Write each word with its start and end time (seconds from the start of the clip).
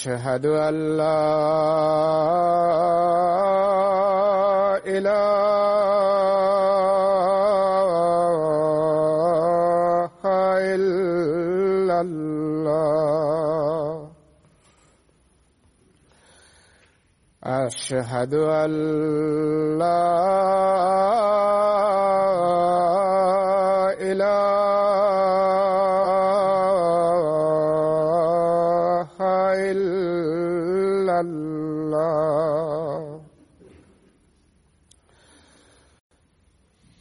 أشهد 0.00 0.46
أن 0.46 0.96
لا 0.96 1.39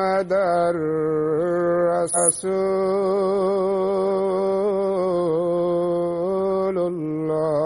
محمد 0.00 0.32
رسول 6.20 6.78
الله. 6.78 7.60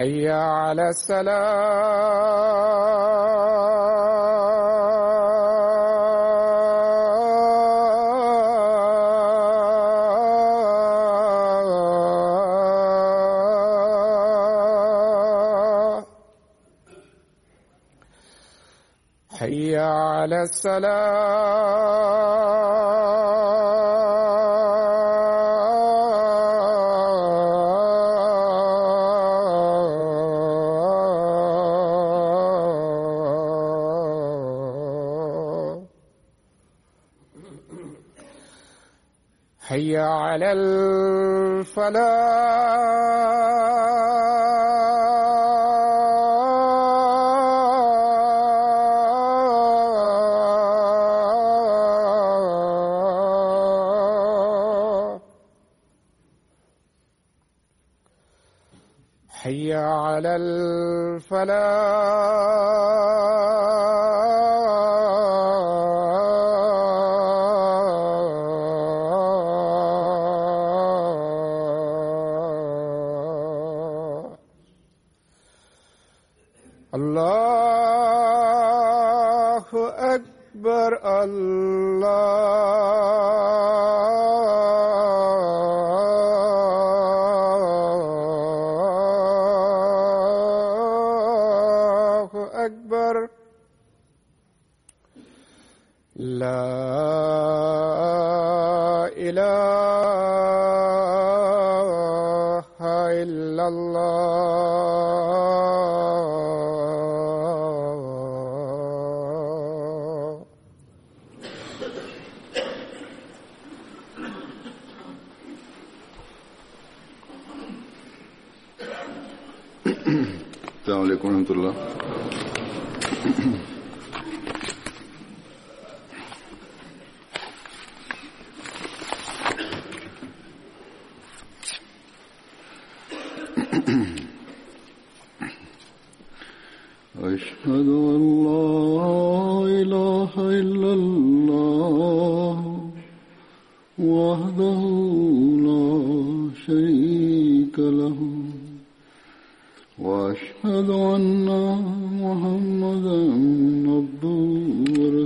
أي 0.00 0.28
على 0.30 0.88
السلام 0.88 1.46
على 20.26 20.42
الصلاة 20.42 22.16
حي 39.60 39.96
على 39.96 40.52
الفلاح. 40.52 42.15
حي 59.46 59.74
على 59.74 60.36
الفلاح. 60.36 61.46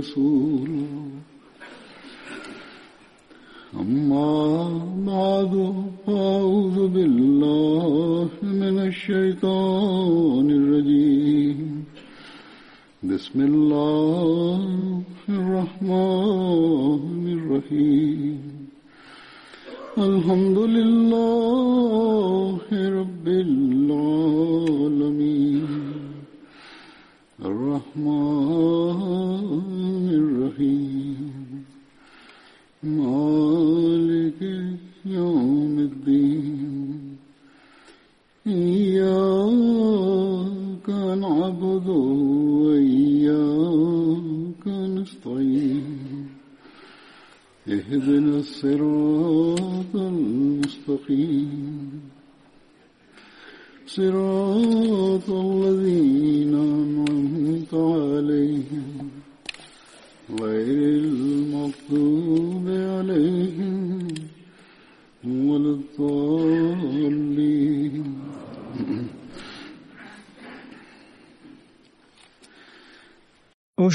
ورسوله 0.00 1.08
أما 3.74 4.39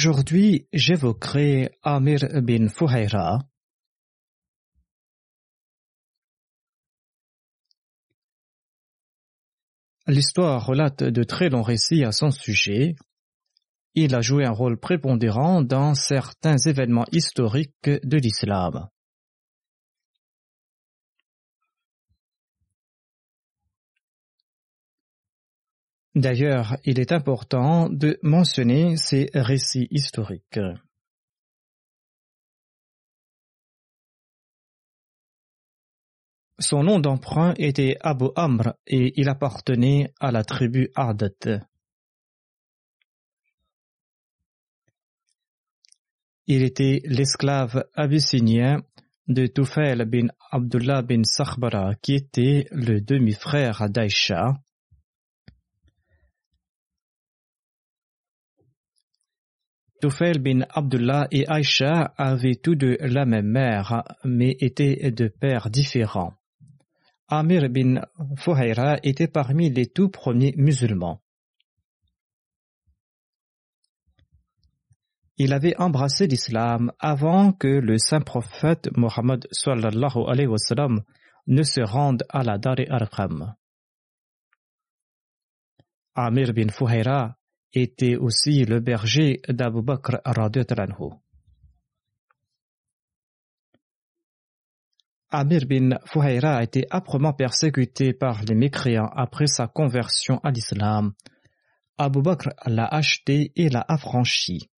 Aujourd'hui, 0.08 0.68
j'évoquerai 0.72 1.68
Amir 1.82 2.20
bin 2.40 2.68
Fuhaira. 2.68 3.40
L'histoire 10.06 10.64
relate 10.64 11.02
de 11.02 11.24
très 11.24 11.48
longs 11.48 11.62
récits 11.62 12.04
à 12.04 12.12
son 12.12 12.30
sujet. 12.30 12.94
Il 13.96 14.14
a 14.14 14.20
joué 14.20 14.44
un 14.44 14.52
rôle 14.52 14.78
prépondérant 14.78 15.60
dans 15.60 15.94
certains 15.94 16.58
événements 16.58 17.06
historiques 17.10 17.90
de 17.90 18.16
l'islam. 18.16 18.88
D'ailleurs, 26.16 26.78
il 26.84 26.98
est 26.98 27.12
important 27.12 27.90
de 27.90 28.18
mentionner 28.22 28.96
ces 28.96 29.28
récits 29.34 29.86
historiques. 29.90 30.58
Son 36.58 36.82
nom 36.84 37.00
d'emprunt 37.00 37.52
était 37.58 37.98
Abu 38.00 38.28
Amr 38.34 38.72
et 38.86 39.12
il 39.20 39.28
appartenait 39.28 40.14
à 40.18 40.32
la 40.32 40.42
tribu 40.42 40.88
Ardat. 40.94 41.60
Il 46.46 46.62
était 46.62 47.02
l'esclave 47.04 47.84
abyssinien 47.92 48.82
de 49.28 49.46
Tufail 49.48 50.02
bin 50.06 50.28
Abdullah 50.50 51.02
bin 51.02 51.24
Sakhbara 51.24 51.94
qui 51.96 52.14
était 52.14 52.68
le 52.70 53.02
demi-frère 53.02 53.90
d'Aïcha. 53.90 54.54
Tufail 60.06 60.38
bin 60.38 60.60
Abdullah 60.70 61.26
et 61.32 61.48
Aïcha 61.48 62.14
avaient 62.16 62.54
tous 62.54 62.76
deux 62.76 62.96
la 63.00 63.24
même 63.26 63.48
mère, 63.48 64.04
mais 64.22 64.56
étaient 64.60 65.10
de 65.10 65.26
pères 65.26 65.68
différents. 65.68 66.34
Amir 67.26 67.68
bin 67.68 68.02
Fuhaira 68.36 68.98
était 69.02 69.26
parmi 69.26 69.68
les 69.68 69.86
tout 69.86 70.08
premiers 70.08 70.54
musulmans. 70.56 71.20
Il 75.38 75.52
avait 75.52 75.76
embrassé 75.76 76.28
l'islam 76.28 76.92
avant 77.00 77.50
que 77.50 77.66
le 77.66 77.98
saint 77.98 78.20
prophète 78.20 78.88
Mohammed 78.96 79.44
ne 81.48 81.62
se 81.64 81.80
rende 81.80 82.22
à 82.28 82.44
la 82.44 82.58
Dar 82.58 82.76
Arqam. 82.90 83.56
Amir 86.14 86.52
bin 86.52 86.68
Fuhaira 86.68 87.36
était 87.76 88.16
aussi 88.16 88.64
le 88.64 88.80
berger 88.80 89.40
d'Abu 89.48 89.82
Bakr. 89.82 90.16
Amir 95.30 95.66
bin 95.66 95.98
Fuhaira 96.06 96.56
a 96.56 96.62
été 96.62 96.86
âprement 96.90 97.32
persécuté 97.32 98.12
par 98.12 98.42
les 98.44 98.54
mécréants 98.54 99.10
après 99.14 99.46
sa 99.46 99.66
conversion 99.66 100.38
à 100.42 100.50
l'islam. 100.50 101.12
Abu 101.98 102.22
Bakr 102.22 102.48
l'a 102.66 102.86
acheté 102.86 103.52
et 103.56 103.68
l'a 103.68 103.84
affranchi. 103.86 104.70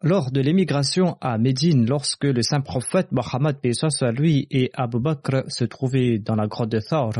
Lors 0.00 0.30
de 0.30 0.40
l'émigration 0.40 1.16
à 1.20 1.38
Médine, 1.38 1.84
lorsque 1.84 2.22
le 2.22 2.40
saint 2.40 2.60
prophète 2.60 3.10
Mohammed 3.10 3.56
soit 3.72 4.12
lui 4.12 4.46
et 4.48 4.70
Abu 4.74 5.00
Bakr 5.00 5.42
se 5.48 5.64
trouvaient 5.64 6.20
dans 6.20 6.36
la 6.36 6.46
grotte 6.46 6.70
de 6.70 6.78
Thor, 6.78 7.14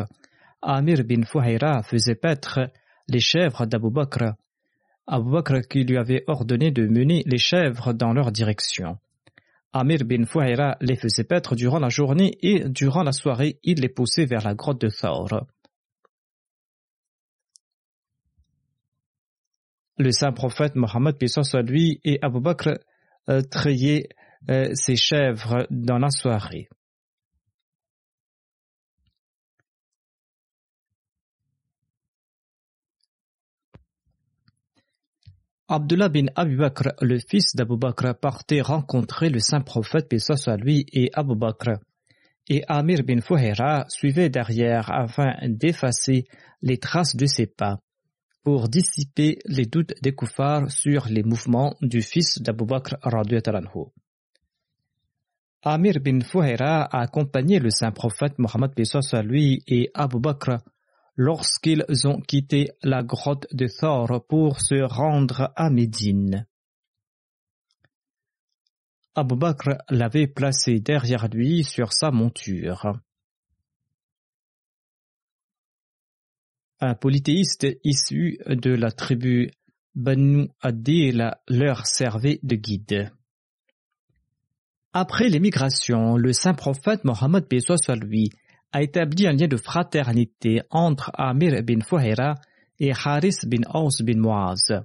Amir 0.62 1.02
bin 1.02 1.24
Fuhaira 1.24 1.82
faisait 1.82 2.14
paître 2.14 2.70
les 3.08 3.18
chèvres 3.18 3.66
d'Abu 3.66 3.90
Bakr. 3.90 4.34
Abu 5.08 5.28
Bakr 5.28 5.66
qui 5.68 5.82
lui 5.82 5.96
avait 5.96 6.22
ordonné 6.28 6.70
de 6.70 6.86
mener 6.86 7.24
les 7.26 7.38
chèvres 7.38 7.92
dans 7.94 8.12
leur 8.12 8.30
direction. 8.30 8.96
Amir 9.72 10.04
bin 10.04 10.24
Fuhaira 10.24 10.76
les 10.80 10.94
faisait 10.94 11.24
paître 11.24 11.56
durant 11.56 11.80
la 11.80 11.88
journée 11.88 12.38
et 12.42 12.68
durant 12.68 13.02
la 13.02 13.12
soirée, 13.12 13.58
il 13.64 13.80
les 13.80 13.88
poussait 13.88 14.26
vers 14.26 14.44
la 14.44 14.54
grotte 14.54 14.80
de 14.80 14.88
Thor. 14.88 15.48
Le 19.98 20.12
saint 20.12 20.32
prophète 20.32 20.76
Mohammed 20.76 21.16
soit 21.26 21.62
lui 21.62 22.00
et 22.04 22.18
Abu 22.22 22.40
Bakr 22.40 22.78
euh, 23.28 23.42
euh, 24.48 24.70
ses 24.74 24.96
chèvres 24.96 25.66
dans 25.70 25.98
la 25.98 26.10
soirée. 26.10 26.68
Abdullah 35.70 36.08
bin 36.08 36.26
Abu 36.34 36.56
Bakr, 36.56 36.92
le 37.02 37.18
fils 37.18 37.54
d'Abu 37.54 37.76
Bakr, 37.76 38.14
partait 38.18 38.62
rencontrer 38.62 39.28
le 39.28 39.38
saint 39.38 39.60
prophète, 39.60 40.08
paix 40.08 40.18
soit 40.18 40.56
lui, 40.56 40.86
et 40.92 41.10
Abu 41.12 41.36
Bakr. 41.36 41.80
Et 42.48 42.62
Amir 42.68 43.02
bin 43.02 43.20
Fuhaira 43.20 43.84
suivait 43.88 44.30
derrière 44.30 44.90
afin 44.90 45.34
d'effacer 45.42 46.24
les 46.62 46.78
traces 46.78 47.16
de 47.16 47.26
ses 47.26 47.46
pas 47.46 47.80
pour 48.42 48.68
dissiper 48.68 49.38
les 49.46 49.66
doutes 49.66 49.94
des 50.02 50.14
koufars 50.14 50.70
sur 50.70 51.06
les 51.08 51.22
mouvements 51.22 51.74
du 51.80 52.02
fils 52.02 52.40
d'Abu 52.40 52.64
Bakr. 52.64 52.96
Amir 55.62 56.00
bin 56.00 56.20
Fuhaira 56.20 56.84
a 56.84 57.00
accompagné 57.00 57.58
le 57.58 57.70
saint 57.70 57.90
prophète 57.90 58.38
Mohammed 58.38 58.72
à 59.12 59.22
lui 59.22 59.62
et 59.66 59.90
Abu 59.92 60.20
Bakr 60.20 60.58
lorsqu'ils 61.16 61.84
ont 62.06 62.20
quitté 62.20 62.70
la 62.82 63.02
grotte 63.02 63.46
de 63.52 63.66
Thor 63.66 64.24
pour 64.28 64.60
se 64.60 64.80
rendre 64.80 65.52
à 65.56 65.68
Médine. 65.68 66.46
Abu 69.16 69.34
Bakr 69.34 69.78
l'avait 69.90 70.28
placé 70.28 70.78
derrière 70.78 71.26
lui 71.28 71.64
sur 71.64 71.92
sa 71.92 72.12
monture. 72.12 73.00
Un 76.80 76.94
polythéiste 76.94 77.66
issu 77.84 78.38
de 78.46 78.70
la 78.70 78.90
tribu 78.90 79.50
Banu 79.94 80.48
Adil 80.60 81.32
leur 81.48 81.86
servait 81.86 82.38
de 82.42 82.54
guide. 82.54 83.10
Après 84.92 85.28
l'émigration, 85.28 86.16
le 86.16 86.32
saint 86.32 86.54
prophète 86.54 87.04
Mohammed 87.04 87.46
soit 87.60 87.96
lui 87.96 88.30
a 88.72 88.82
établi 88.82 89.26
un 89.26 89.32
lien 89.32 89.48
de 89.48 89.56
fraternité 89.56 90.62
entre 90.70 91.10
Amir 91.14 91.62
bin 91.62 91.80
Fuhaira 91.80 92.34
et 92.78 92.92
Haris 92.92 93.36
bin 93.46 93.62
Aus 93.74 94.02
bin 94.02 94.18
Muaz. 94.20 94.84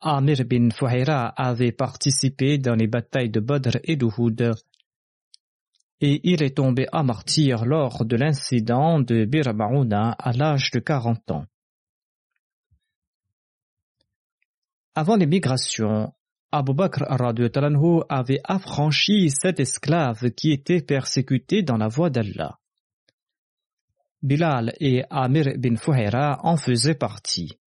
Amir 0.00 0.44
bin 0.44 0.70
Fuhaira 0.70 1.28
avait 1.36 1.72
participé 1.72 2.58
dans 2.58 2.74
les 2.74 2.86
batailles 2.86 3.30
de 3.30 3.40
Badr 3.40 3.78
et 3.84 3.96
d'Uhud 3.96 4.52
et 6.02 6.20
il 6.24 6.42
est 6.42 6.56
tombé 6.56 6.86
à 6.90 7.04
martyr 7.04 7.64
lors 7.64 8.04
de 8.04 8.16
l'incident 8.16 8.98
de 8.98 9.24
Bir 9.24 9.48
à 9.48 10.32
l'âge 10.32 10.70
de 10.72 10.80
40 10.80 11.30
ans. 11.30 11.46
Avant 14.94 15.16
l'émigration, 15.16 16.12
Abu 16.50 16.74
Bakr 16.74 17.04
avait 18.08 18.40
affranchi 18.44 19.30
cet 19.30 19.60
esclave 19.60 20.32
qui 20.32 20.50
était 20.50 20.82
persécuté 20.82 21.62
dans 21.62 21.78
la 21.78 21.88
voie 21.88 22.10
d'Allah. 22.10 22.58
Bilal 24.22 24.74
et 24.80 25.04
Amir 25.08 25.54
bin 25.56 25.76
Fouhaira 25.76 26.40
en 26.42 26.56
faisaient 26.56 26.94
partie. 26.94 27.58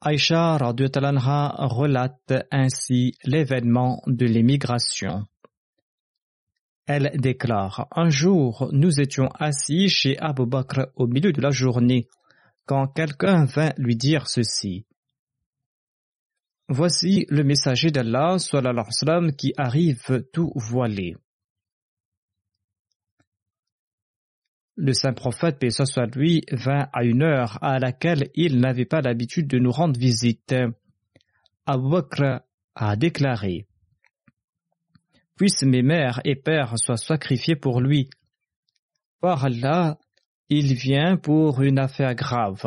Aïcha 0.00 0.58
radhiyallahu 0.58 1.74
relate 1.74 2.46
ainsi 2.52 3.14
l'événement 3.24 4.00
de 4.06 4.26
l'émigration. 4.26 5.26
Elle 6.86 7.10
déclare 7.16 7.88
Un 7.90 8.08
jour, 8.08 8.68
nous 8.72 9.00
étions 9.00 9.28
assis 9.40 9.88
chez 9.88 10.16
Abu 10.18 10.46
Bakr 10.46 10.86
au 10.94 11.08
milieu 11.08 11.32
de 11.32 11.40
la 11.40 11.50
journée, 11.50 12.06
quand 12.64 12.86
quelqu'un 12.86 13.44
vint 13.46 13.72
lui 13.76 13.96
dire 13.96 14.28
ceci. 14.28 14.86
Voici 16.68 17.26
le 17.28 17.42
messager 17.42 17.90
d'Allah, 17.90 18.36
qui 19.36 19.52
arrive 19.56 20.24
tout 20.32 20.52
voilé. 20.54 21.16
Le 24.80 24.92
saint 24.92 25.12
prophète, 25.12 25.58
paix 25.58 25.70
soit 25.70 26.06
lui, 26.14 26.44
vint 26.52 26.88
à 26.92 27.02
une 27.02 27.24
heure 27.24 27.58
à 27.64 27.80
laquelle 27.80 28.30
il 28.36 28.60
n'avait 28.60 28.84
pas 28.84 29.00
l'habitude 29.00 29.48
de 29.48 29.58
nous 29.58 29.72
rendre 29.72 29.98
visite. 29.98 30.54
Abu 31.66 31.90
Bakr 31.90 32.42
a 32.76 32.94
déclaré 32.94 33.66
Puissent 35.34 35.64
mes 35.64 35.82
mères 35.82 36.20
et 36.24 36.36
pères 36.36 36.78
soient 36.78 36.96
sacrifiés 36.96 37.56
pour 37.56 37.80
lui. 37.80 38.08
Par 39.20 39.44
Allah, 39.44 39.98
il 40.48 40.74
vient 40.74 41.16
pour 41.16 41.60
une 41.60 41.80
affaire 41.80 42.14
grave. 42.14 42.62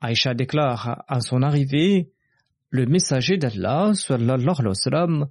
Aïcha 0.00 0.34
déclare 0.34 1.04
à 1.06 1.20
son 1.20 1.42
arrivée 1.42 2.10
Le 2.70 2.86
messager 2.86 3.36
d'Allah, 3.36 3.92
sallallahu 3.94 4.40
alayhi 4.40 4.66
wa 4.66 4.74
sallam, 4.74 5.26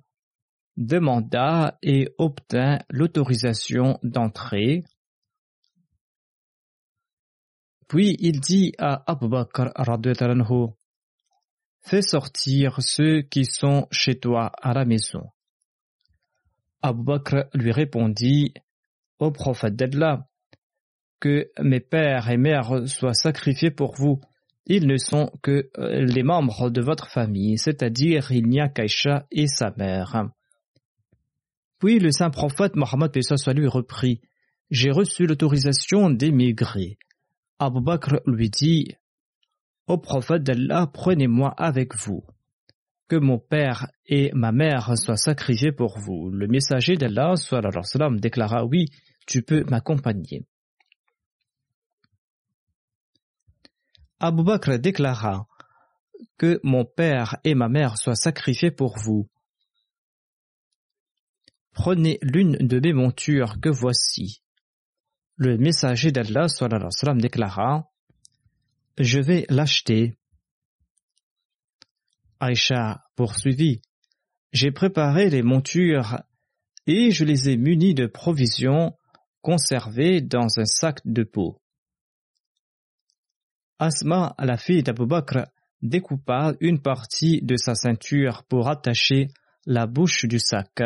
demanda 0.77 1.77
et 1.82 2.10
obtint 2.18 2.80
l'autorisation 2.89 4.00
d'entrer. 4.03 4.84
Puis 7.88 8.15
il 8.20 8.39
dit 8.39 8.74
à 8.77 9.03
Abu 9.12 9.27
Bakr 9.27 9.72
Fais 11.86 12.01
sortir 12.01 12.82
ceux 12.82 13.22
qui 13.22 13.46
sont 13.46 13.88
chez 13.92 14.20
toi 14.20 14.51
à 14.62 14.74
la 14.74 14.86
maison. 14.86 15.30
Abu 16.82 17.03
Bakr 17.03 17.46
lui 17.53 17.72
répondit 17.72 18.53
Au 19.20 19.32
prophète 19.32 19.75
d'Allah, 19.75 20.27
que 21.20 21.51
mes 21.62 21.80
pères 21.80 22.30
et 22.30 22.38
mères 22.38 22.88
soient 22.88 23.13
sacrifiés 23.13 23.72
pour 23.72 23.96
vous. 23.96 24.20
Ils 24.65 24.88
ne 24.88 24.98
sont 24.98 25.32
que 25.42 25.70
euh, 25.77 26.01
les 26.01 26.24
membres 26.24 26.70
de 26.70 26.82
votre 26.82 27.08
famille, 27.10 27.58
c'est-à-dire 27.58 28.32
il 28.32 28.48
n'y 28.48 28.60
a 28.60 28.68
qu'Aïcha 28.68 29.25
et 29.32 29.48
sa 29.48 29.74
mère. 29.77 30.30
Puis 31.84 32.00
le 32.00 32.13
saint 32.13 32.30
prophète 32.30 32.78
Mohammed 32.78 33.12
soit 33.22 33.52
lui 33.52 33.68
reprit 33.68 34.22
J'ai 34.72 34.90
reçu 34.90 35.25
l'autorisation 35.25 36.10
d'émigrer. 36.10 36.98
Abu 37.60 37.82
Bakr 37.82 38.22
lui 38.25 38.50
dit 38.50 38.96
Ô 39.88 39.98
prophète 39.98 40.44
d'Allah, 40.44 40.88
prenez-moi 40.88 41.54
avec 41.58 41.94
vous. 41.98 42.24
Que 43.10 43.18
mon 43.18 43.38
père 43.38 43.90
et 44.06 44.32
ma 44.34 44.54
mère 44.54 44.98
soient 44.98 45.18
sacrifiés 45.18 45.74
pour 45.74 46.00
vous. 46.00 46.30
Le 46.30 46.48
messager 46.48 46.96
d'Allah 46.96 47.36
sallam, 47.36 48.18
déclara 48.18 48.63
Oui, 48.63 48.86
tu 49.28 49.42
peux 49.42 49.66
m'accompagner. 49.66 50.46
Abu 54.22 54.46
Bakr 54.46 54.80
déclara 54.80 55.48
Que 56.38 56.62
mon 56.63 56.86
père 56.86 57.40
et 57.44 57.56
ma 57.56 57.68
mère 57.68 57.98
soient 57.98 58.16
sacrifiés 58.16 58.72
pour 58.72 58.98
vous. 58.98 59.28
Prenez 61.74 62.20
l'une 62.22 62.53
de 62.58 62.80
mes 62.80 62.94
montures 62.94 63.60
que 63.60 63.70
voici. 63.70 64.44
Le 65.36 65.58
messager 65.58 66.12
d'Allah 66.12 66.46
déclara 67.15 67.92
Je 68.98 69.20
vais 69.20 69.46
l'acheter. 69.50 70.15
Aïcha 72.39 73.03
poursuivit 73.15 73.82
J'ai 74.51 74.72
préparé 74.72 75.30
les 75.30 75.42
montures 75.42 76.22
et 76.86 77.10
je 77.10 77.25
les 77.25 77.50
ai 77.50 77.58
munies 77.58 77.96
de 77.96 78.06
provisions 78.06 78.96
conservées 79.42 80.22
dans 80.22 80.60
un 80.60 80.65
sac 80.65 81.00
de 81.06 81.24
peau. 81.24 81.60
Asma, 83.80 84.36
la 84.38 84.58
fille 84.58 84.84
d'Abu 84.84 85.08
Bakr, 85.08 85.48
découpa 85.82 86.53
une 86.60 86.82
partie 86.82 87.42
de 87.42 87.58
sa 87.58 87.75
ceinture 87.75 88.44
pour 88.44 88.70
attacher 88.70 89.27
la 89.65 89.88
bouche 89.88 90.25
du 90.25 90.39
sac. 90.39 90.82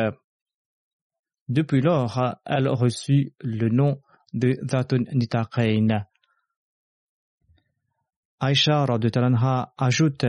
Depuis 1.49 1.81
lors, 1.81 2.35
elle 2.45 2.67
reçut 2.67 3.33
le 3.41 3.69
nom 3.69 4.01
de 4.33 4.57
Zatun 4.69 5.03
Nitaqain. 5.13 6.05
Aïcha 8.39 8.85
ajoute 9.77 10.25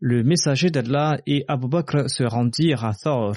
Le 0.00 0.22
messager 0.22 0.70
d'Allah 0.70 1.18
et 1.26 1.44
Abu 1.48 1.68
Bakr 1.68 2.08
se 2.10 2.24
rendirent 2.24 2.84
à 2.84 2.94
Thor 2.94 3.36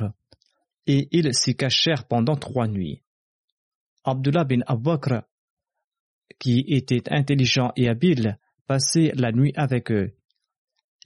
et 0.87 1.07
ils 1.11 1.33
s'y 1.33 1.55
cachèrent 1.55 2.07
pendant 2.07 2.35
trois 2.35 2.67
nuits. 2.67 3.03
Abdullah 4.05 4.45
bin 4.45 4.61
Abu 4.65 4.83
Bakr, 4.83 5.23
qui 6.39 6.63
était 6.67 7.11
intelligent 7.11 7.71
et 7.75 7.89
habile, 7.89 8.39
passait 8.65 9.11
la 9.15 9.31
nuit 9.31 9.53
avec 9.55 9.91
eux 9.91 10.17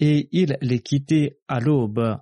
et 0.01 0.28
il 0.32 0.58
les 0.62 0.80
quittait 0.80 1.38
à 1.48 1.60
l'aube 1.60 2.18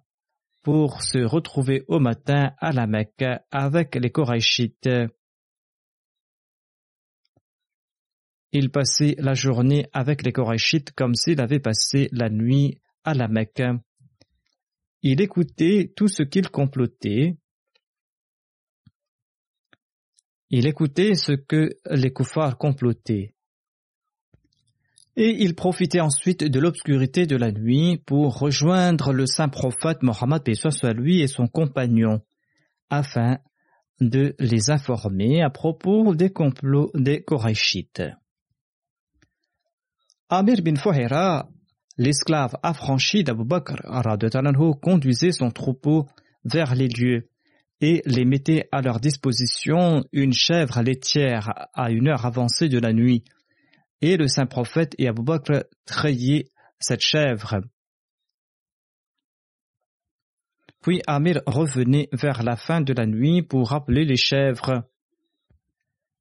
pour 0.61 1.01
se 1.01 1.19
retrouver 1.19 1.83
au 1.87 1.99
matin 1.99 2.53
à 2.59 2.71
la 2.71 2.87
Mecque 2.87 3.25
avec 3.51 3.95
les 3.95 4.11
Korachites. 4.11 4.89
Il 8.51 8.71
passait 8.71 9.15
la 9.19 9.33
journée 9.33 9.87
avec 9.93 10.23
les 10.23 10.31
Korachites 10.31 10.91
comme 10.91 11.15
s'il 11.15 11.39
avait 11.39 11.59
passé 11.59 12.09
la 12.11 12.29
nuit 12.29 12.77
à 13.03 13.13
la 13.13 13.27
Mecque. 13.27 13.63
Il 15.01 15.21
écoutait 15.21 15.93
tout 15.95 16.07
ce 16.07 16.23
qu'ils 16.23 16.49
complotaient. 16.49 17.37
Il 20.49 20.67
écoutait 20.67 21.13
ce 21.13 21.33
que 21.33 21.69
les 21.89 22.11
koufars 22.11 22.57
complotaient 22.57 23.33
et 25.19 25.43
il 25.43 25.53
profitait 25.53 25.99
ensuite 25.99 26.45
de 26.45 26.59
l'obscurité 26.61 27.25
de 27.25 27.35
la 27.35 27.51
nuit 27.51 28.01
pour 28.05 28.39
rejoindre 28.39 29.11
le 29.11 29.25
saint 29.25 29.49
prophète 29.49 30.01
Mohammed 30.01 30.41
soit 30.55 30.93
lui 30.93 31.19
et 31.19 31.27
son 31.27 31.47
compagnon, 31.47 32.21
afin 32.89 33.39
de 33.99 34.33
les 34.39 34.71
informer 34.71 35.41
à 35.41 35.49
propos 35.49 36.15
des 36.15 36.29
complots 36.29 36.89
des 36.95 37.21
Korachites. 37.21 38.01
Amir 40.29 40.61
bin 40.61 40.77
Fuhaira, 40.77 41.49
l'esclave 41.97 42.55
affranchi 42.63 43.25
d'Abu 43.25 43.43
Bakr, 43.43 43.75
conduisait 44.81 45.33
son 45.33 45.51
troupeau 45.51 46.07
vers 46.45 46.75
les 46.75 46.88
lieux 46.88 47.27
et 47.81 48.01
les 48.05 48.23
mettait 48.23 48.69
à 48.71 48.81
leur 48.81 49.01
disposition 49.01 50.05
une 50.13 50.31
chèvre 50.31 50.81
laitière 50.81 51.67
à 51.73 51.91
une 51.91 52.07
heure 52.07 52.25
avancée 52.25 52.69
de 52.69 52.79
la 52.79 52.93
nuit 52.93 53.25
et 54.01 54.18
le 54.18 54.27
saint 54.27 54.46
prophète 54.46 54.96
et 54.98 55.08
Abu 55.08 55.24
Bakr 55.24 55.63
trayaient 55.86 56.50
cette 56.79 57.01
chèvre. 57.01 57.62
Puis 60.82 61.01
Amir 61.08 61.41
revenait 61.46 62.08
vers 62.13 62.44
la 62.44 62.56
fin 62.56 62.82
de 62.82 62.94
la 62.94 63.06
nuit 63.06 63.41
pour 63.41 63.70
rappeler 63.70 64.06
les 64.06 64.15
chèvres. 64.15 64.89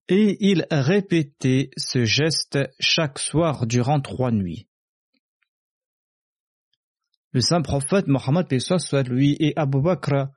Et 0.09 0.37
il 0.41 0.67
répétait 0.71 1.71
ce 1.77 2.05
geste 2.05 2.59
chaque 2.81 3.19
soir 3.19 3.67
durant 3.67 4.01
trois 4.01 4.33
nuits. 4.33 4.67
Le 7.33 7.41
saint 7.41 7.63
prophète 7.63 8.09
Mohammed 8.09 8.47
soit 8.59 9.03
lui 9.03 9.37
et 9.39 9.53
Abu 9.55 9.81
Bakr 9.81 10.29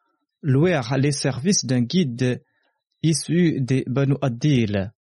louèrent 0.44 0.98
les 0.98 1.14
services 1.14 1.66
d'un 1.66 1.82
guide 1.82 2.44
issu 3.02 3.62
des 3.62 3.84
Banu 3.88 4.16
Adil 4.22 4.92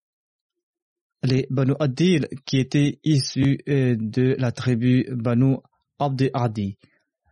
les 1.23 1.47
Banu 1.49 1.73
Adil 1.79 2.27
qui 2.45 2.57
étaient 2.57 2.99
issus 3.03 3.59
euh, 3.67 3.95
de 3.97 4.35
la 4.37 4.51
tribu 4.51 5.05
Banu 5.11 5.57
Abd 5.99 6.31
Adi. 6.33 6.77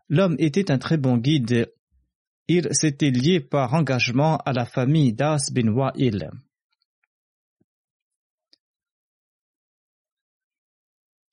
L'homme 0.10 0.36
était 0.39 0.72
un 0.72 0.77
très 0.77 0.98
bon 0.98 1.17
guide. 1.17 1.72
Il 2.48 2.67
s'était 2.72 3.12
lié 3.12 3.39
par 3.39 3.74
engagement 3.74 4.38
à 4.38 4.53
la 4.53 4.65
famille 4.65 5.13
d'As 5.13 5.51
bin 5.51 5.72
Wa'il. 5.72 6.29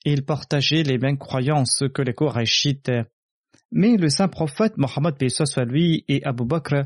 Il 0.04 0.24
partageait 0.24 0.82
les 0.82 0.98
mêmes 0.98 1.18
croyances 1.18 1.82
que 1.92 2.02
les 2.02 2.14
Korachites. 2.14 2.92
Mais 3.72 3.96
le 3.96 4.08
saint 4.08 4.28
prophète 4.28 4.76
Mohammed 4.76 5.16
soit 5.28 5.64
lui 5.64 6.04
et 6.06 6.24
Abu 6.24 6.44
Bakr 6.44 6.84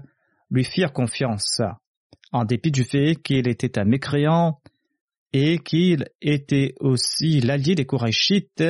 lui 0.51 0.65
firent 0.65 0.93
confiance. 0.93 1.61
en 2.33 2.45
dépit 2.45 2.71
du 2.71 2.85
fait 2.85 3.17
qu'il 3.17 3.49
était 3.49 3.79
un 3.79 3.85
mécréant 3.85 4.61
et 5.33 5.59
qu'il 5.59 6.07
était 6.21 6.75
aussi 6.81 7.41
l'allié 7.41 7.75
des 7.75 7.87
Korachites, 7.87 8.65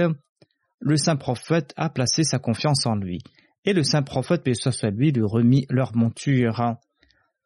le 0.80 0.96
saint 0.96 1.16
prophète 1.16 1.72
a 1.76 1.90
placé 1.90 2.22
sa 2.22 2.38
confiance 2.38 2.86
en 2.86 2.96
lui. 2.96 3.20
Et 3.64 3.72
le 3.72 3.82
saint 3.82 4.02
prophète, 4.02 4.42
paix 4.42 4.54
soit 4.54 4.90
lui, 4.90 5.12
remit 5.20 5.66
leur 5.68 5.94
monture. 5.94 6.76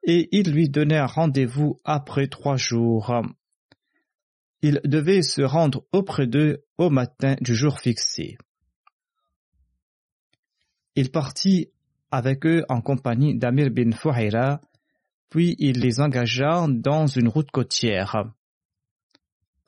Et 0.05 0.29
il 0.33 0.53
lui 0.53 0.71
un 0.77 1.07
rendez-vous 1.07 1.81
après 1.85 2.29
trois 2.29 2.57
jours. 2.57 3.13
Il 4.63 4.81
devait 4.85 5.23
se 5.23 5.43
rendre 5.43 5.85
auprès 5.93 6.27
d'eux 6.27 6.65
au 6.79 6.91
matin 6.91 7.37
du 7.41 7.55
jour 7.55 7.81
fixé. 7.81 8.37
Il 10.97 11.11
partit 11.11 11.71
avec 12.11 12.47
eux 12.47 12.65
en 12.69 12.81
compagnie 12.81 13.37
d'Amir 13.37 13.71
bin 13.71 13.91
Fouhaira, 13.91 14.61
puis 15.29 15.57
il 15.59 15.81
les 15.81 16.01
engagea 16.01 16.67
dans 16.69 17.09
une 17.09 17.27
route 17.27 17.51
côtière. 17.51 18.25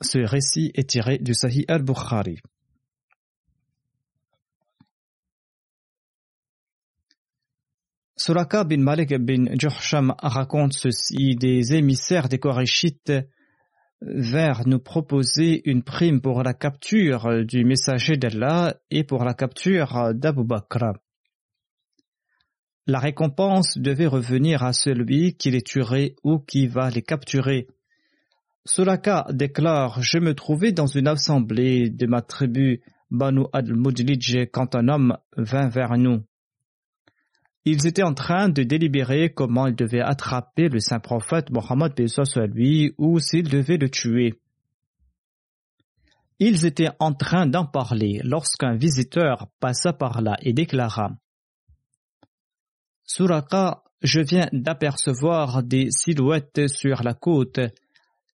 Ce 0.01 0.19
récit 0.19 0.71
est 0.75 0.89
tiré 0.89 1.17
du 1.17 1.33
Sahih 1.33 1.65
al-Bukhari. 1.67 2.37
Suraka 8.15 8.63
bin 8.63 8.81
Malik 8.81 9.13
bin 9.13 9.45
Juhsham 9.57 10.15
raconte 10.19 10.73
ceci 10.73 11.35
des 11.35 11.73
émissaires 11.73 12.29
des 12.29 12.39
Korachites 12.39 13.13
vers 14.01 14.67
nous 14.67 14.79
proposer 14.79 15.61
une 15.69 15.83
prime 15.83 16.21
pour 16.21 16.43
la 16.43 16.53
capture 16.53 17.45
du 17.45 17.63
messager 17.63 18.17
d'Allah 18.17 18.75
et 18.91 19.03
pour 19.03 19.23
la 19.23 19.33
capture 19.33 20.13
d'Abu 20.13 20.43
Bakr. 20.43 20.97
La 22.85 22.99
récompense 22.99 23.77
devait 23.77 24.07
revenir 24.07 24.63
à 24.63 24.73
celui 24.73 25.35
qui 25.35 25.51
les 25.51 25.61
tuerait 25.61 26.15
ou 26.23 26.39
qui 26.39 26.67
va 26.67 26.89
les 26.89 27.01
capturer. 27.01 27.67
Suraka 28.67 29.25
déclare 29.31 30.01
Je 30.01 30.19
me 30.19 30.33
trouvais 30.33 30.73
dans 30.73 30.87
une 30.87 31.07
assemblée 31.07 31.89
de 31.89 32.05
ma 32.05 32.21
tribu 32.21 32.81
Banu 33.09 33.45
al-Mudlij 33.53 34.49
quand 34.51 34.75
un 34.75 34.89
homme 34.89 35.17
vint 35.37 35.69
vers 35.69 35.97
nous. 35.97 36.21
Ils 37.63 37.87
étaient 37.87 38.03
en 38.03 38.13
train 38.13 38.49
de 38.49 38.63
délibérer 38.63 39.33
comment 39.33 39.67
ils 39.67 39.75
devaient 39.75 40.01
attraper 40.01 40.67
le 40.67 40.79
saint 40.79 40.99
prophète 40.99 41.49
Mohammed 41.49 41.93
soit 42.07 42.47
lui 42.47 42.93
ou 42.97 43.19
s'ils 43.19 43.49
devaient 43.49 43.77
le 43.77 43.89
tuer. 43.89 44.41
Ils 46.39 46.65
étaient 46.65 46.91
en 46.99 47.13
train 47.13 47.47
d'en 47.47 47.65
parler 47.65 48.19
lorsqu'un 48.25 48.75
visiteur 48.75 49.47
passa 49.61 49.93
par 49.93 50.21
là 50.21 50.35
et 50.41 50.51
déclara 50.51 51.11
Suraka, 53.05 53.83
je 54.01 54.19
viens 54.19 54.49
d'apercevoir 54.51 55.63
des 55.63 55.89
silhouettes 55.89 56.67
sur 56.67 57.01
la 57.03 57.13
côte 57.13 57.61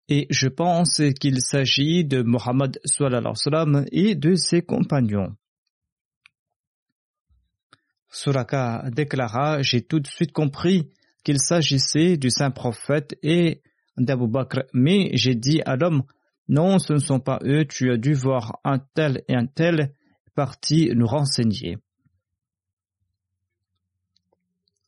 et 0.10 0.27
je 0.29 0.48
pense 0.48 1.01
qu'il 1.19 1.41
s'agit 1.41 2.03
de 2.03 2.22
Mohammed 2.22 2.79
et 3.91 4.15
de 4.15 4.36
ses 4.36 4.62
compagnons. 4.62 5.36
Suraka 8.10 8.89
déclara 8.91 9.62
J'ai 9.62 9.81
tout 9.81 10.00
de 10.00 10.07
suite 10.07 10.31
compris 10.31 10.91
qu'il 11.24 11.39
s'agissait 11.39 12.17
du 12.17 12.29
saint 12.29 12.51
prophète 12.51 13.17
et 13.24 13.62
d'Abu 13.98 14.27
Bakr, 14.27 14.63
mais 14.74 15.10
j'ai 15.13 15.36
dit 15.36 15.62
à 15.65 15.75
l'homme 15.75 16.03
Non, 16.48 16.79
ce 16.79 16.93
ne 16.93 17.00
sont 17.00 17.19
pas 17.19 17.39
eux, 17.43 17.65
tu 17.65 17.91
as 17.91 17.98
dû 17.98 18.13
voir 18.13 18.60
un 18.63 18.79
tel 18.79 19.24
et 19.27 19.36
un 19.36 19.48
tel 19.48 19.93
parti 20.36 20.91
nous 20.93 21.07
renseigner. 21.07 21.77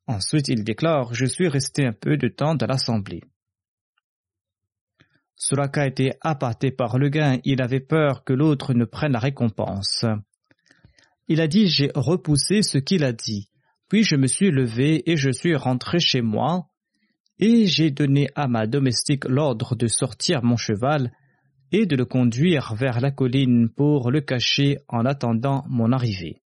Ensuite, 0.08 0.50
il 0.50 0.64
déclare 0.64 1.14
Je 1.14 1.26
suis 1.26 1.48
resté 1.48 1.86
un 1.86 1.94
peu 1.94 2.18
de 2.18 2.28
temps 2.28 2.56
dans 2.56 2.68
l'assemblée. 2.68 3.24
Suraka 5.36 5.88
était 5.88 6.18
appâté 6.22 6.72
par 6.72 6.98
le 6.98 7.10
gain, 7.10 7.40
il 7.44 7.62
avait 7.62 7.82
peur 7.82 8.24
que 8.24 8.34
l'autre 8.34 8.74
ne 8.74 8.86
prenne 8.86 9.12
la 9.12 9.20
récompense. 9.20 10.06
Il 11.28 11.42
a 11.42 11.48
dit 11.48 11.68
J'ai 11.68 11.92
repoussé 11.94 12.62
ce 12.62 12.78
qu'il 12.78 13.04
a 13.04 13.12
dit. 13.12 13.50
Puis 13.90 14.04
je 14.04 14.16
me 14.16 14.28
suis 14.28 14.52
levé 14.52 15.10
et 15.10 15.18
je 15.18 15.30
suis 15.30 15.56
rentré 15.56 16.00
chez 16.00 16.22
moi, 16.22 16.68
et 17.40 17.66
j'ai 17.66 17.92
donné 17.92 18.30
à 18.36 18.48
ma 18.48 18.66
domestique 18.66 19.26
l'ordre 19.26 19.76
de 19.76 19.88
sortir 19.88 20.44
mon 20.44 20.58
cheval 20.58 21.12
et 21.72 21.86
de 21.86 21.96
le 21.96 22.06
conduire 22.06 22.74
vers 22.76 23.02
la 23.02 23.12
colline 23.12 23.70
pour 23.70 24.12
le 24.12 24.22
cacher 24.22 24.78
en 24.88 25.06
attendant 25.06 25.64
mon 25.68 25.92
arrivée. 25.92 26.42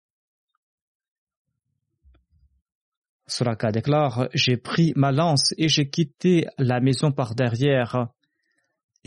Suraka 3.28 3.72
déclare 3.72 4.30
J'ai 4.34 4.56
pris 4.56 4.94
ma 4.96 5.12
lance 5.12 5.54
et 5.58 5.68
j'ai 5.68 5.90
quitté 5.90 6.48
la 6.58 6.80
maison 6.80 7.12
par 7.12 7.36
derrière, 7.36 8.08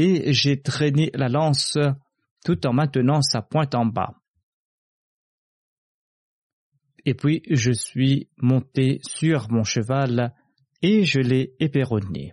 et 0.01 0.33
j'ai 0.33 0.63
traîné 0.63 1.11
la 1.13 1.29
lance 1.29 1.77
tout 2.43 2.67
en 2.67 2.73
maintenant 2.73 3.21
sa 3.21 3.43
pointe 3.43 3.75
en 3.75 3.85
bas. 3.85 4.15
Et 7.05 7.13
puis 7.13 7.43
je 7.51 7.71
suis 7.71 8.31
monté 8.39 9.01
sur 9.03 9.51
mon 9.51 9.63
cheval 9.63 10.35
et 10.81 11.05
je 11.05 11.21
l'ai 11.21 11.55
éperonné. 11.61 12.33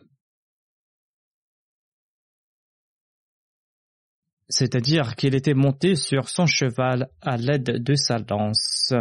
C'est-à-dire 4.48 5.18
qu'il 5.18 5.36
était 5.36 5.54
monté 5.54 5.96
sur 5.96 6.30
son 6.30 6.46
cheval 6.46 7.10
à 7.22 7.36
l'aide 7.36 7.84
de 7.84 7.96
sa 7.96 8.18
lance. 8.18 8.94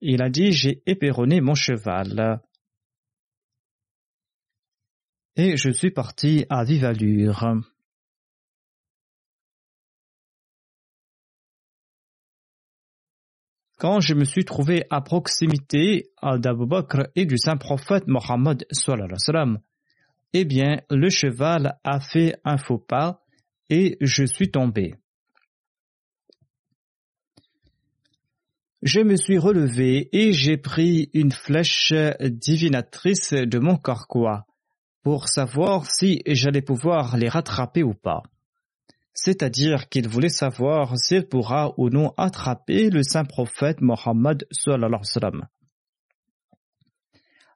Il 0.00 0.22
a 0.22 0.30
dit 0.30 0.52
J'ai 0.52 0.82
éperonné 0.86 1.42
mon 1.42 1.54
cheval. 1.54 2.40
Et 5.38 5.58
je 5.58 5.68
suis 5.68 5.90
parti 5.90 6.46
à 6.48 6.64
vive 6.64 6.86
allure. 6.86 7.62
Quand 13.76 14.00
je 14.00 14.14
me 14.14 14.24
suis 14.24 14.46
trouvé 14.46 14.84
à 14.88 15.02
proximité 15.02 16.10
d'Abu 16.22 16.66
Bakr 16.66 17.08
et 17.14 17.26
du 17.26 17.36
saint 17.36 17.58
prophète 17.58 18.06
Mohammed, 18.06 18.66
eh 20.32 20.44
bien, 20.46 20.80
le 20.88 21.10
cheval 21.10 21.78
a 21.84 22.00
fait 22.00 22.36
un 22.44 22.56
faux 22.56 22.78
pas 22.78 23.22
et 23.68 23.98
je 24.00 24.24
suis 24.24 24.50
tombé. 24.50 24.94
Je 28.80 29.00
me 29.00 29.16
suis 29.16 29.36
relevé 29.36 30.08
et 30.16 30.32
j'ai 30.32 30.56
pris 30.56 31.10
une 31.12 31.32
flèche 31.32 31.92
divinatrice 32.20 33.34
de 33.34 33.58
mon 33.58 33.76
carquois 33.76 34.46
pour 35.06 35.28
savoir 35.28 35.88
si 35.88 36.20
j'allais 36.26 36.62
pouvoir 36.62 37.16
les 37.16 37.28
rattraper 37.28 37.84
ou 37.84 37.94
pas 37.94 38.24
c'est-à-dire 39.14 39.88
qu'il 39.88 40.08
voulait 40.08 40.28
savoir 40.28 40.98
s'il 40.98 41.28
pourra 41.28 41.72
ou 41.76 41.90
non 41.90 42.12
attraper 42.16 42.90
le 42.90 43.04
saint 43.04 43.24
prophète 43.24 43.80
Mohammed 43.80 44.48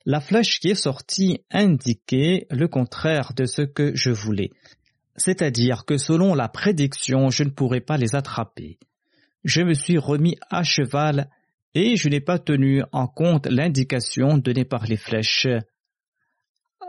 La 0.06 0.20
flèche 0.20 0.60
qui 0.60 0.68
est 0.68 0.76
sortie 0.76 1.40
indiquait 1.50 2.46
le 2.52 2.68
contraire 2.68 3.32
de 3.34 3.46
ce 3.46 3.62
que 3.62 3.96
je 3.96 4.12
voulais, 4.12 4.50
c'est-à-dire 5.16 5.84
que 5.84 5.98
selon 5.98 6.36
la 6.36 6.48
prédiction, 6.48 7.30
je 7.30 7.42
ne 7.42 7.50
pourrais 7.50 7.80
pas 7.80 7.96
les 7.96 8.14
attraper. 8.14 8.78
Je 9.42 9.62
me 9.62 9.74
suis 9.74 9.98
remis 9.98 10.36
à 10.50 10.62
cheval 10.62 11.28
et 11.74 11.96
je 11.96 12.08
n'ai 12.08 12.20
pas 12.20 12.38
tenu 12.38 12.84
en 12.92 13.08
compte 13.08 13.48
l'indication 13.48 14.38
donnée 14.38 14.64
par 14.64 14.86
les 14.86 14.96
flèches. 14.96 15.48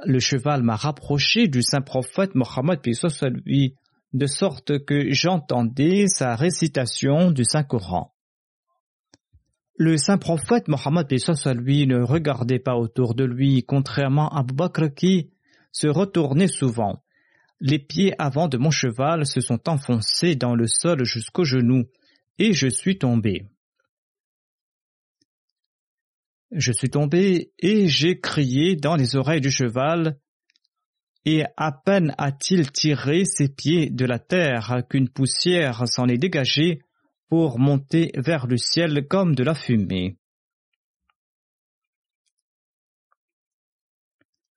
Le 0.05 0.19
cheval 0.19 0.63
m'a 0.63 0.75
rapproché 0.75 1.47
du 1.47 1.61
saint 1.61 1.81
prophète 1.81 2.33
Mohammed 2.33 2.79
lui 3.45 3.75
de 4.13 4.25
sorte 4.25 4.83
que 4.85 5.11
j'entendais 5.11 6.07
sa 6.07 6.35
récitation 6.35 7.31
du 7.31 7.45
Saint-Coran. 7.45 8.13
Le 9.77 9.97
saint 9.97 10.17
prophète 10.17 10.67
Mohammed 10.67 11.07
lui 11.55 11.87
ne 11.87 12.01
regardait 12.01 12.59
pas 12.59 12.75
autour 12.75 13.15
de 13.15 13.23
lui, 13.23 13.63
contrairement 13.63 14.29
à 14.29 14.39
Abu 14.39 14.93
qui 14.95 15.31
se 15.71 15.87
retournait 15.87 16.47
souvent. 16.47 17.03
Les 17.59 17.79
pieds 17.79 18.13
avant 18.19 18.47
de 18.47 18.57
mon 18.57 18.71
cheval 18.71 19.25
se 19.25 19.39
sont 19.39 19.69
enfoncés 19.69 20.35
dans 20.35 20.55
le 20.55 20.67
sol 20.67 21.05
jusqu'au 21.05 21.43
genou, 21.43 21.85
et 22.39 22.53
je 22.53 22.67
suis 22.67 22.97
tombé. 22.97 23.45
Je 26.51 26.73
suis 26.73 26.89
tombé 26.89 27.53
et 27.59 27.87
j'ai 27.87 28.19
crié 28.19 28.75
dans 28.75 28.95
les 28.95 29.15
oreilles 29.15 29.41
du 29.41 29.51
cheval 29.51 30.19
et 31.23 31.43
à 31.55 31.71
peine 31.71 32.13
a-t-il 32.17 32.71
tiré 32.71 33.25
ses 33.25 33.47
pieds 33.47 33.89
de 33.89 34.05
la 34.05 34.19
terre 34.19 34.83
qu'une 34.89 35.09
poussière 35.09 35.87
s'en 35.87 36.07
est 36.07 36.17
dégagée 36.17 36.81
pour 37.29 37.59
monter 37.59 38.11
vers 38.17 38.47
le 38.47 38.57
ciel 38.57 39.07
comme 39.07 39.35
de 39.35 39.43
la 39.43 39.55
fumée. 39.55 40.17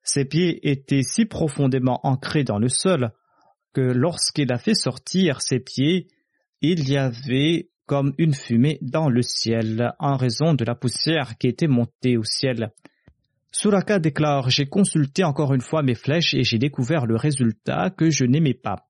Ses 0.03 0.25
pieds 0.25 0.69
étaient 0.69 1.03
si 1.03 1.25
profondément 1.25 1.99
ancrés 2.03 2.43
dans 2.43 2.59
le 2.59 2.69
sol 2.69 3.11
que 3.73 3.81
lorsqu'il 3.81 4.51
a 4.51 4.57
fait 4.57 4.75
sortir 4.75 5.41
ses 5.41 5.59
pieds, 5.59 6.07
il 6.61 6.89
y 6.89 6.97
avait 6.97 7.69
comme 7.85 8.13
une 8.17 8.33
fumée 8.33 8.79
dans 8.81 9.09
le 9.09 9.21
ciel 9.21 9.93
en 9.99 10.17
raison 10.17 10.53
de 10.53 10.65
la 10.65 10.75
poussière 10.75 11.37
qui 11.37 11.47
était 11.47 11.67
montée 11.67 12.17
au 12.17 12.23
ciel. 12.23 12.71
Suraka 13.51 13.99
déclare 13.99 14.49
J'ai 14.49 14.65
consulté 14.65 15.23
encore 15.23 15.53
une 15.53 15.61
fois 15.61 15.81
mes 15.81 15.95
flèches 15.95 16.33
et 16.33 16.43
j'ai 16.43 16.57
découvert 16.57 17.05
le 17.05 17.15
résultat 17.15 17.89
que 17.89 18.09
je 18.09 18.25
n'aimais 18.25 18.53
pas. 18.53 18.87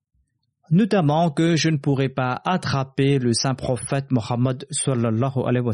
Notamment 0.70 1.30
que 1.30 1.54
je 1.54 1.68
ne 1.68 1.76
pourrais 1.76 2.08
pas 2.08 2.40
attraper 2.44 3.18
le 3.18 3.32
saint 3.32 3.54
prophète 3.54 4.10
Mohammed 4.10 4.66
sallallahu 4.70 5.44
alayhi 5.46 5.64
wa. 5.64 5.72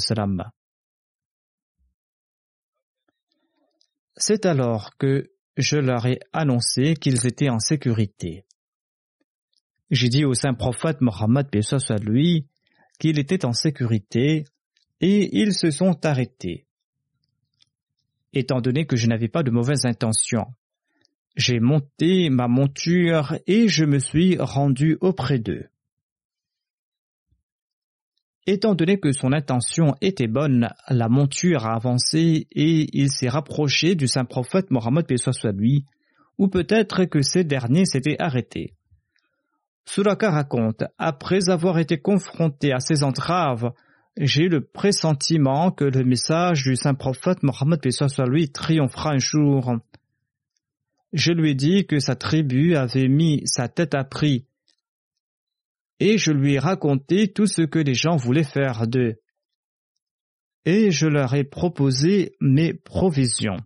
C'est 4.16 4.44
alors 4.44 4.96
que 4.98 5.30
je 5.56 5.76
leur 5.76 6.06
ai 6.06 6.20
annoncé 6.32 6.94
qu'ils 6.94 7.26
étaient 7.26 7.48
en 7.48 7.58
sécurité. 7.58 8.44
J'ai 9.90 10.08
dit 10.08 10.24
au 10.24 10.34
saint 10.34 10.54
prophète 10.54 11.00
Mohammed 11.00 11.48
lui 12.00 12.46
qu'il 12.98 13.18
était 13.18 13.44
en 13.44 13.52
sécurité 13.52 14.44
et 15.00 15.38
ils 15.38 15.52
se 15.52 15.70
sont 15.70 16.04
arrêtés. 16.04 16.66
Étant 18.32 18.60
donné 18.60 18.86
que 18.86 18.96
je 18.96 19.06
n'avais 19.08 19.28
pas 19.28 19.42
de 19.42 19.50
mauvaises 19.50 19.84
intentions, 19.84 20.46
j'ai 21.36 21.60
monté 21.60 22.30
ma 22.30 22.48
monture 22.48 23.36
et 23.46 23.68
je 23.68 23.84
me 23.84 23.98
suis 23.98 24.36
rendu 24.38 24.96
auprès 25.00 25.38
d'eux. 25.38 25.66
Étant 28.46 28.74
donné 28.74 28.98
que 28.98 29.12
son 29.12 29.32
intention 29.32 29.94
était 30.00 30.26
bonne, 30.26 30.68
la 30.88 31.08
monture 31.08 31.64
a 31.64 31.76
avancé 31.76 32.48
et 32.50 32.88
il 32.92 33.08
s'est 33.10 33.28
rapproché 33.28 33.94
du 33.94 34.08
saint 34.08 34.24
prophète 34.24 34.70
Mohammed 34.70 35.06
lui, 35.54 35.84
ou 36.38 36.48
peut-être 36.48 37.04
que 37.04 37.22
ces 37.22 37.44
derniers 37.44 37.86
s'étaient 37.86 38.20
arrêtés. 38.20 38.74
Suraka 39.84 40.30
raconte, 40.30 40.84
après 40.98 41.48
avoir 41.50 41.78
été 41.78 41.98
confronté 41.98 42.72
à 42.72 42.78
ces 42.78 43.02
entraves, 43.02 43.72
j'ai 44.16 44.48
le 44.48 44.64
pressentiment 44.64 45.70
que 45.70 45.84
le 45.84 46.04
message 46.04 46.62
du 46.62 46.76
saint 46.76 46.94
prophète 46.94 47.42
Mohammed 47.42 47.80
lui 48.28 48.50
triomphera 48.50 49.12
un 49.12 49.18
jour. 49.18 49.76
Je 51.12 51.32
lui 51.32 51.50
ai 51.50 51.54
dit 51.54 51.86
que 51.86 51.98
sa 51.98 52.14
tribu 52.14 52.76
avait 52.76 53.08
mis 53.08 53.42
sa 53.46 53.68
tête 53.68 53.94
à 53.94 54.04
prix 54.04 54.46
et 56.02 56.18
je 56.18 56.32
lui 56.32 56.54
ai 56.54 56.58
raconté 56.58 57.32
tout 57.32 57.46
ce 57.46 57.62
que 57.62 57.78
les 57.78 57.94
gens 57.94 58.16
voulaient 58.16 58.42
faire 58.42 58.88
d'eux. 58.88 59.20
Et 60.64 60.90
je 60.90 61.06
leur 61.06 61.32
ai 61.34 61.44
proposé 61.44 62.34
mes 62.40 62.74
provisions. 62.74 63.58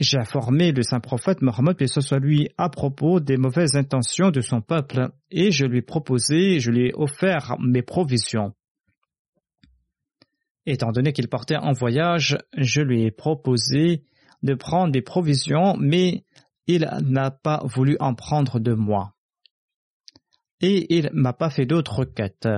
J'ai 0.00 0.18
informé 0.18 0.72
le 0.72 0.82
saint 0.82 1.00
prophète 1.00 1.42
Mohammed, 1.42 1.76
que 1.76 1.86
ce 1.86 2.00
soit 2.00 2.20
lui, 2.20 2.48
à 2.56 2.68
propos 2.68 3.18
des 3.18 3.36
mauvaises 3.36 3.74
intentions 3.74 4.30
de 4.30 4.40
son 4.40 4.60
peuple, 4.60 5.10
et 5.30 5.50
je 5.50 5.66
lui 5.66 5.78
ai 5.78 5.82
proposé, 5.82 6.60
je 6.60 6.70
lui 6.70 6.88
ai 6.88 6.94
offert 6.94 7.56
mes 7.58 7.82
provisions. 7.82 8.54
Étant 10.66 10.92
donné 10.92 11.12
qu'il 11.12 11.28
partait 11.28 11.56
en 11.56 11.72
voyage, 11.72 12.38
je 12.56 12.80
lui 12.80 13.04
ai 13.04 13.10
proposé 13.10 14.04
de 14.42 14.54
prendre 14.54 14.92
des 14.92 15.02
provisions, 15.02 15.76
mais 15.78 16.24
il 16.66 16.88
n'a 17.02 17.30
pas 17.30 17.62
voulu 17.64 17.96
en 17.98 18.14
prendre 18.14 18.60
de 18.60 18.74
moi 18.74 19.14
et 20.60 20.96
il 20.96 21.10
m'a 21.12 21.32
pas 21.32 21.50
fait 21.50 21.66
d'autre 21.66 22.04
quête. 22.04 22.48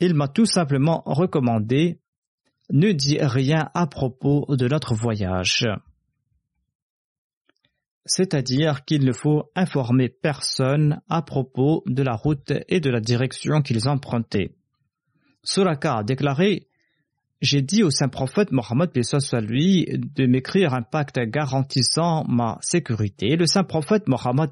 Il 0.00 0.14
m'a 0.14 0.28
tout 0.28 0.46
simplement 0.46 1.02
recommandé 1.04 2.00
ne 2.72 2.92
dis 2.92 3.18
rien 3.20 3.68
à 3.74 3.86
propos 3.86 4.46
de 4.48 4.68
notre 4.68 4.94
voyage. 4.94 5.66
C'est-à-dire 8.06 8.84
qu'il 8.84 9.04
ne 9.04 9.12
faut 9.12 9.50
informer 9.54 10.08
personne 10.08 11.00
à 11.08 11.22
propos 11.22 11.82
de 11.86 12.02
la 12.02 12.14
route 12.14 12.52
et 12.68 12.80
de 12.80 12.90
la 12.90 13.00
direction 13.00 13.60
qu'ils 13.60 13.88
empruntaient. 13.88 14.54
Suraka 15.42 15.98
a 15.98 16.04
déclaré 16.04 16.66
J'ai 17.40 17.62
dit 17.62 17.82
au 17.82 17.90
saint 17.90 18.08
prophète 18.08 18.52
Mohammed 18.52 18.90
lui 19.42 19.86
de 19.90 20.26
m'écrire 20.26 20.74
un 20.74 20.82
pacte 20.82 21.18
garantissant 21.18 22.24
ma 22.28 22.58
sécurité. 22.60 23.36
Le 23.36 23.46
saint 23.46 23.64
prophète 23.64 24.08
Mohammed 24.08 24.50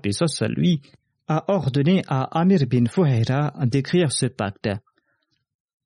lui 0.55 0.81
a 1.27 1.45
ordonné 1.49 2.03
à 2.09 2.23
Amir 2.39 2.61
bin 2.67 2.87
Fouhira 2.87 3.53
d'écrire 3.67 4.13
ce 4.13 4.27
pacte. 4.27 4.71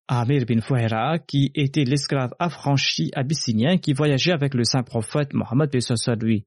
Amir 0.09 0.45
bin 0.47 0.61
Fouhira, 0.61 1.19
qui 1.19 1.51
était 1.55 1.85
l'esclave 1.85 2.35
affranchi 2.39 3.11
abyssinien 3.15 3.79
qui 3.79 3.93
voyageait 3.93 4.33
avec 4.33 4.55
le 4.55 4.65
saint 4.65 4.83
prophète 4.83 5.33
Mohammed 5.33 5.71
lui. 6.21 6.45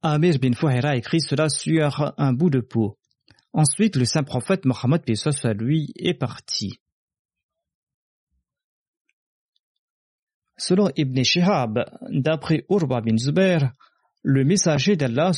Amir 0.00 0.38
bin 0.38 0.52
Fouhira 0.52 0.96
écrit 0.96 1.20
cela 1.20 1.48
sur 1.48 2.14
un 2.16 2.32
bout 2.32 2.50
de 2.50 2.60
peau. 2.60 2.98
Ensuite, 3.52 3.96
le 3.96 4.04
saint 4.04 4.22
prophète 4.22 4.64
Mohammed 4.64 5.02
lui 5.58 5.92
est 5.96 6.14
parti. 6.14 6.78
Selon 10.56 10.90
Ibn 10.96 11.22
Shihab, 11.22 11.84
d'après 12.10 12.64
Urba 12.70 13.00
bin 13.00 13.16
Zubair, 13.16 13.72
le 14.22 14.44
messager 14.44 14.96
d'Allah 14.96 15.32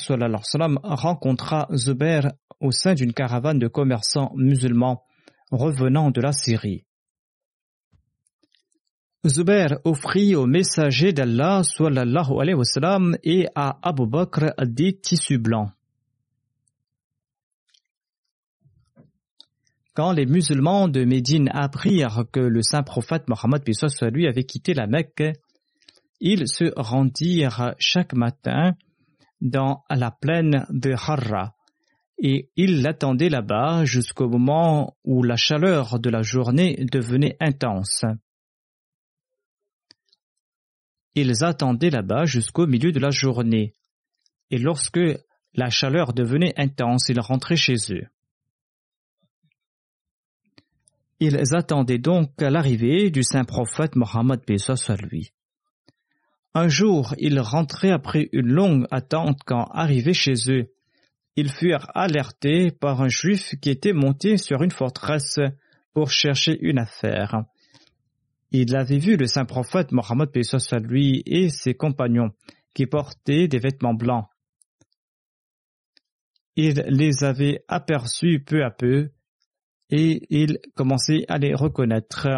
rencontra 0.83 1.68
Zubair 1.75 2.33
au 2.61 2.70
sein 2.70 2.94
d'une 2.94 3.14
caravane 3.14 3.59
de 3.59 3.68
commerçants 3.68 4.33
musulmans 4.37 5.05
revenant 5.51 6.11
de 6.11 6.20
la 6.20 6.33
Syrie. 6.33 6.85
Zubair 9.26 9.78
offrit 9.85 10.35
au 10.35 10.46
messager 10.46 11.12
d'Allah 11.12 11.61
et 13.22 13.46
à 13.54 13.78
Abu 13.83 14.06
Bakr 14.06 14.54
des 14.64 14.98
tissus 14.98 15.37
blancs. 15.37 15.70
Quand 19.92 20.12
les 20.12 20.24
musulmans 20.24 20.88
de 20.88 21.04
Médine 21.04 21.50
apprirent 21.52 22.24
que 22.33 22.40
le 22.40 22.62
saint 22.62 22.83
prophète 22.83 23.28
Mohammed 23.28 23.62
lui 24.11 24.26
avait 24.26 24.44
quitté 24.44 24.72
la 24.72 24.87
Mecque, 24.87 25.37
ils 26.20 26.48
se 26.48 26.72
rendirent 26.74 27.74
chaque 27.78 28.14
matin 28.14 28.72
dans 29.42 29.85
la 29.90 30.11
plaine 30.11 30.64
de 30.70 30.92
Harra 30.92 31.54
et 32.16 32.48
ils 32.56 32.80
l'attendaient 32.80 33.28
là-bas 33.28 33.85
jusqu'au 33.85 34.28
moment 34.28 34.96
où 35.04 35.22
la 35.22 35.37
chaleur 35.37 35.98
de 35.98 36.09
la 36.09 36.22
journée 36.22 36.87
devenait 36.90 37.37
intense. 37.38 38.04
Ils 41.14 41.44
attendaient 41.44 41.90
là-bas 41.90 42.25
jusqu'au 42.25 42.66
milieu 42.66 42.92
de 42.92 43.01
la 43.01 43.11
journée 43.11 43.75
et 44.51 44.59
lorsque 44.59 45.01
la 45.55 45.70
chaleur 45.70 46.12
devenait 46.12 46.55
intense, 46.57 47.09
ils 47.09 47.20
rentraient 47.20 47.57
chez 47.57 47.77
eux. 47.90 48.07
Ils 51.18 51.55
attendaient 51.55 51.99
donc 51.99 52.31
l'arrivée 52.40 53.11
du 53.11 53.23
saint 53.23 53.44
prophète 53.44 53.94
Mohammed 53.94 54.40
soit 54.59 54.96
lui. 54.96 55.33
Un 56.55 56.68
jour, 56.68 57.14
ils 57.18 57.38
rentraient 57.38 57.92
après 57.92 58.29
une 58.33 58.49
longue 58.49 58.87
attente 58.90 59.38
quand, 59.44 59.66
arrivés 59.73 60.14
chez 60.14 60.35
eux, 60.49 60.73
ils 61.37 61.51
furent 61.51 61.87
alertés 61.94 62.70
par 62.73 63.03
un 63.03 63.09
juif 63.09 63.55
qui 63.61 63.70
était 63.70 63.92
monté 63.92 64.37
sur 64.37 64.62
une 64.62 64.73
forteresse 64.73 65.38
pour 65.92 66.11
chercher 66.11 66.59
une 66.61 66.79
affaire. 66.79 67.44
Il 68.52 68.74
avait 68.74 68.98
vu 68.98 69.16
le 69.16 69.26
saint 69.26 69.44
prophète 69.44 69.92
Mohammed 69.92 70.30
lui 70.82 71.22
et 71.24 71.48
ses 71.48 71.74
compagnons 71.74 72.32
qui 72.74 72.86
portaient 72.86 73.46
des 73.46 73.58
vêtements 73.58 73.94
blancs. 73.94 74.26
Il 76.56 76.84
les 76.88 77.22
avait 77.22 77.64
aperçus 77.68 78.42
peu 78.44 78.64
à 78.64 78.70
peu 78.70 79.10
et 79.88 80.26
il 80.30 80.58
commençait 80.74 81.24
à 81.28 81.38
les 81.38 81.54
reconnaître. 81.54 82.28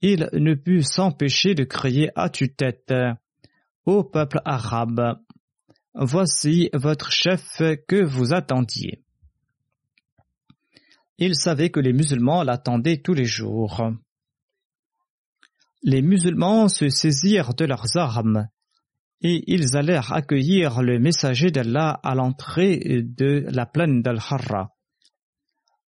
Il 0.00 0.28
ne 0.32 0.54
put 0.54 0.82
s'empêcher 0.82 1.54
de 1.54 1.64
crier 1.64 2.10
à 2.14 2.28
tue-tête 2.28 2.92
Ô 3.86 4.04
peuple 4.04 4.40
arabe, 4.44 5.18
voici 5.94 6.68
votre 6.74 7.10
chef 7.10 7.62
que 7.86 8.04
vous 8.04 8.34
attendiez. 8.34 9.02
Il 11.16 11.34
savait 11.34 11.70
que 11.70 11.80
les 11.80 11.92
musulmans 11.92 12.42
l'attendaient 12.42 12.98
tous 12.98 13.14
les 13.14 13.24
jours. 13.24 13.82
Les 15.82 16.02
musulmans 16.02 16.68
se 16.68 16.88
saisirent 16.88 17.54
de 17.54 17.64
leurs 17.64 17.96
armes 17.96 18.48
et 19.20 19.44
ils 19.46 19.76
allèrent 19.76 20.12
accueillir 20.12 20.82
le 20.82 20.98
messager 20.98 21.50
d'Allah 21.50 22.00
à 22.02 22.14
l'entrée 22.14 23.02
de 23.02 23.44
la 23.48 23.66
plaine 23.66 24.02
d'Al-Harra. 24.02 24.74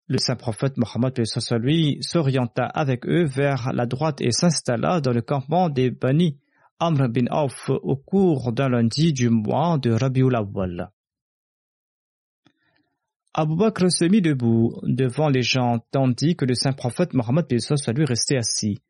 Le 0.07 0.18
saint 0.18 0.37
prophète 0.37 0.79
Mohammed 0.79 1.22
s'orienta 1.24 2.64
avec 2.64 3.07
eux 3.07 3.24
vers 3.24 3.72
la 3.74 3.85
droite 3.85 4.22
et 4.22 4.33
s'installa 4.33 5.01
dans 5.01 5.12
le 5.12 5.20
campement 5.20 5.68
des 5.68 5.90
Bani 5.90 6.38
Amr 6.81 7.09
bin 7.09 7.27
Auf 7.31 7.70
au 7.70 7.96
cours 7.96 8.53
d'un 8.53 8.70
lundi 8.70 9.12
du 9.12 9.29
mois 9.29 9.79
de 9.79 9.90
Rabiul 9.90 10.35
Awwal. 10.35 10.90
Abu 13.35 13.57
Bakr 13.57 13.90
se 13.90 14.05
mit 14.05 14.22
debout 14.22 14.81
devant 14.83 15.29
les 15.29 15.42
gens 15.42 15.81
tandis 15.90 16.37
que 16.37 16.46
le 16.46 16.55
saint 16.55 16.72
prophète 16.72 17.12
Mohammed 17.12 17.46
restait 18.09 18.38
assis. 18.38 18.81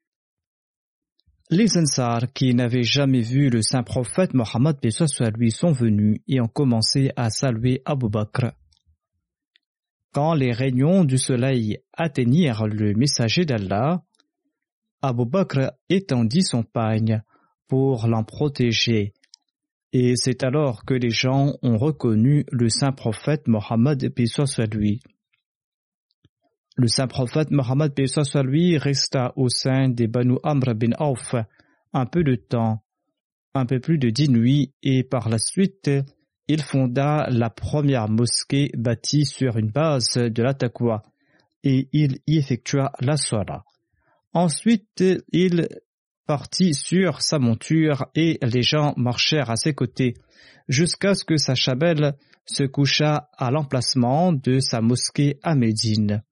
Les 1.50 1.78
Ansar 1.78 2.30
qui 2.34 2.54
n'avaient 2.54 2.82
jamais 2.82 3.22
vu 3.22 3.48
le 3.48 3.62
saint 3.62 3.82
prophète 3.82 4.34
Mohammed 4.34 4.76
lui 5.38 5.50
sont 5.50 5.72
venus 5.72 6.20
et 6.28 6.42
ont 6.42 6.46
commencé 6.46 7.10
à 7.16 7.30
saluer 7.30 7.80
Abu 7.86 8.10
Bakr. 8.10 8.52
Quand 10.12 10.34
les 10.34 10.52
rayons 10.52 11.04
du 11.04 11.16
soleil 11.16 11.78
atteignirent 11.94 12.66
le 12.66 12.92
messager 12.92 13.46
d'Allah, 13.46 14.02
Abu 15.00 15.24
Bakr 15.24 15.70
étendit 15.88 16.42
son 16.42 16.64
pagne 16.64 17.22
pour 17.66 18.08
l'en 18.08 18.24
protéger. 18.24 19.14
Et 19.94 20.16
c'est 20.16 20.44
alors 20.44 20.84
que 20.84 20.92
les 20.92 21.08
gens 21.08 21.54
ont 21.62 21.78
reconnu 21.78 22.44
le 22.52 22.68
saint 22.68 22.92
prophète 22.92 23.48
Mohammed 23.48 24.12
lui. 24.70 25.00
Le 26.80 26.86
saint 26.86 27.08
prophète 27.08 27.50
Mohammed 27.50 27.92
soit 28.06 28.44
lui 28.44 28.78
resta 28.78 29.32
au 29.34 29.48
sein 29.48 29.88
des 29.88 30.06
Banu 30.06 30.36
Amr 30.44 30.76
bin 30.76 30.92
Auf 31.00 31.34
un 31.92 32.06
peu 32.06 32.22
de 32.22 32.36
temps, 32.36 32.84
un 33.52 33.66
peu 33.66 33.80
plus 33.80 33.98
de 33.98 34.10
dix 34.10 34.28
nuits, 34.28 34.72
et 34.84 35.02
par 35.02 35.28
la 35.28 35.38
suite, 35.38 35.90
il 36.46 36.62
fonda 36.62 37.26
la 37.30 37.50
première 37.50 38.08
mosquée 38.08 38.70
bâtie 38.76 39.24
sur 39.24 39.56
une 39.56 39.72
base 39.72 40.14
de 40.14 40.40
la 40.40 40.54
et 41.64 41.88
il 41.92 42.20
y 42.28 42.38
effectua 42.38 42.92
la 43.00 43.16
sola. 43.16 43.64
Ensuite, 44.32 45.02
il 45.32 45.66
partit 46.28 46.74
sur 46.74 47.22
sa 47.22 47.40
monture 47.40 48.06
et 48.14 48.38
les 48.40 48.62
gens 48.62 48.94
marchèrent 48.96 49.50
à 49.50 49.56
ses 49.56 49.74
côtés 49.74 50.14
jusqu'à 50.68 51.14
ce 51.14 51.24
que 51.24 51.38
sa 51.38 51.56
chabelle 51.56 52.14
se 52.44 52.62
coucha 52.62 53.30
à 53.36 53.50
l'emplacement 53.50 54.32
de 54.32 54.60
sa 54.60 54.80
mosquée 54.80 55.40
à 55.42 55.56
Médine. 55.56 56.22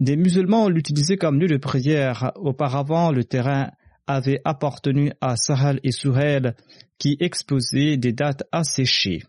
Des 0.00 0.16
musulmans 0.16 0.68
l'utilisaient 0.68 1.18
comme 1.18 1.38
lieu 1.38 1.46
de 1.46 1.58
prière. 1.58 2.32
Auparavant, 2.36 3.12
le 3.12 3.22
terrain 3.24 3.70
avait 4.06 4.40
appartenu 4.44 5.12
à 5.20 5.36
Sahel 5.36 5.78
et 5.84 5.92
Souhel 5.92 6.56
qui 6.98 7.16
exposaient 7.20 7.98
des 7.98 8.12
dates 8.12 8.42
asséchées. 8.50 9.22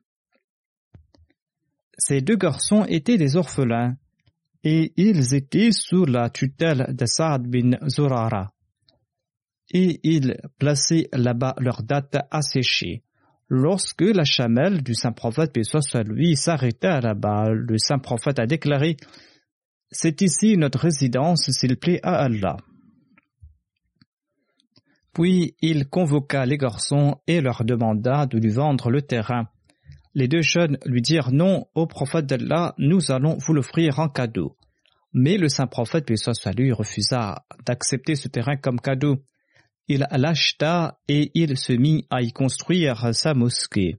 Ces 1.97 2.21
deux 2.21 2.37
garçons 2.37 2.85
étaient 2.85 3.17
des 3.17 3.35
orphelins 3.35 3.95
et 4.63 4.93
ils 4.95 5.35
étaient 5.35 5.71
sous 5.71 6.05
la 6.05 6.29
tutelle 6.29 6.87
de 6.89 7.05
Saad 7.05 7.47
bin 7.47 7.77
Zurara 7.87 8.53
et 9.71 9.99
ils 10.03 10.37
plaçaient 10.57 11.09
là-bas 11.13 11.55
leurs 11.59 11.83
dates 11.83 12.17
asséchées. 12.31 13.03
Lorsque 13.49 14.01
la 14.01 14.23
chamelle 14.23 14.81
du 14.81 14.95
saint 14.95 15.11
prophète, 15.11 15.51
paix 15.53 15.63
soit 15.63 16.03
lui, 16.03 16.35
s'arrêta 16.35 17.01
là-bas, 17.01 17.49
le 17.49 17.77
saint 17.77 17.99
prophète 17.99 18.39
a 18.39 18.45
déclaré 18.45 18.95
C'est 19.91 20.21
ici 20.21 20.57
notre 20.57 20.79
résidence, 20.79 21.49
s'il 21.51 21.77
plaît 21.77 21.99
à 22.03 22.23
Allah. 22.23 22.57
Puis 25.13 25.55
il 25.61 25.89
convoqua 25.89 26.45
les 26.45 26.57
garçons 26.57 27.17
et 27.27 27.41
leur 27.41 27.65
demanda 27.65 28.25
de 28.25 28.37
lui 28.37 28.51
vendre 28.51 28.89
le 28.89 29.01
terrain. 29.01 29.47
Les 30.13 30.27
deux 30.27 30.41
jeunes 30.41 30.77
lui 30.85 31.01
dirent 31.01 31.31
Non, 31.31 31.65
au 31.75 31.85
prophète 31.87 32.25
d'Allah, 32.25 32.73
nous 32.77 33.11
allons 33.11 33.37
vous 33.37 33.53
l'offrir 33.53 33.99
en 33.99 34.07
cadeau. 34.07 34.57
Mais 35.13 35.37
le 35.37 35.49
saint 35.49 35.67
prophète, 35.67 36.05
paix 36.05 36.15
soit 36.15 36.53
lui, 36.53 36.71
refusa 36.71 37.43
d'accepter 37.65 38.15
ce 38.15 38.29
terrain 38.29 38.55
comme 38.55 38.79
cadeau 38.79 39.17
il 39.87 40.07
l'acheta 40.09 40.99
et 41.09 41.31
il 41.33 41.57
se 41.57 41.73
mit 41.73 42.07
à 42.09 42.21
y 42.21 42.31
construire 42.31 43.13
sa 43.13 43.33
mosquée. 43.33 43.97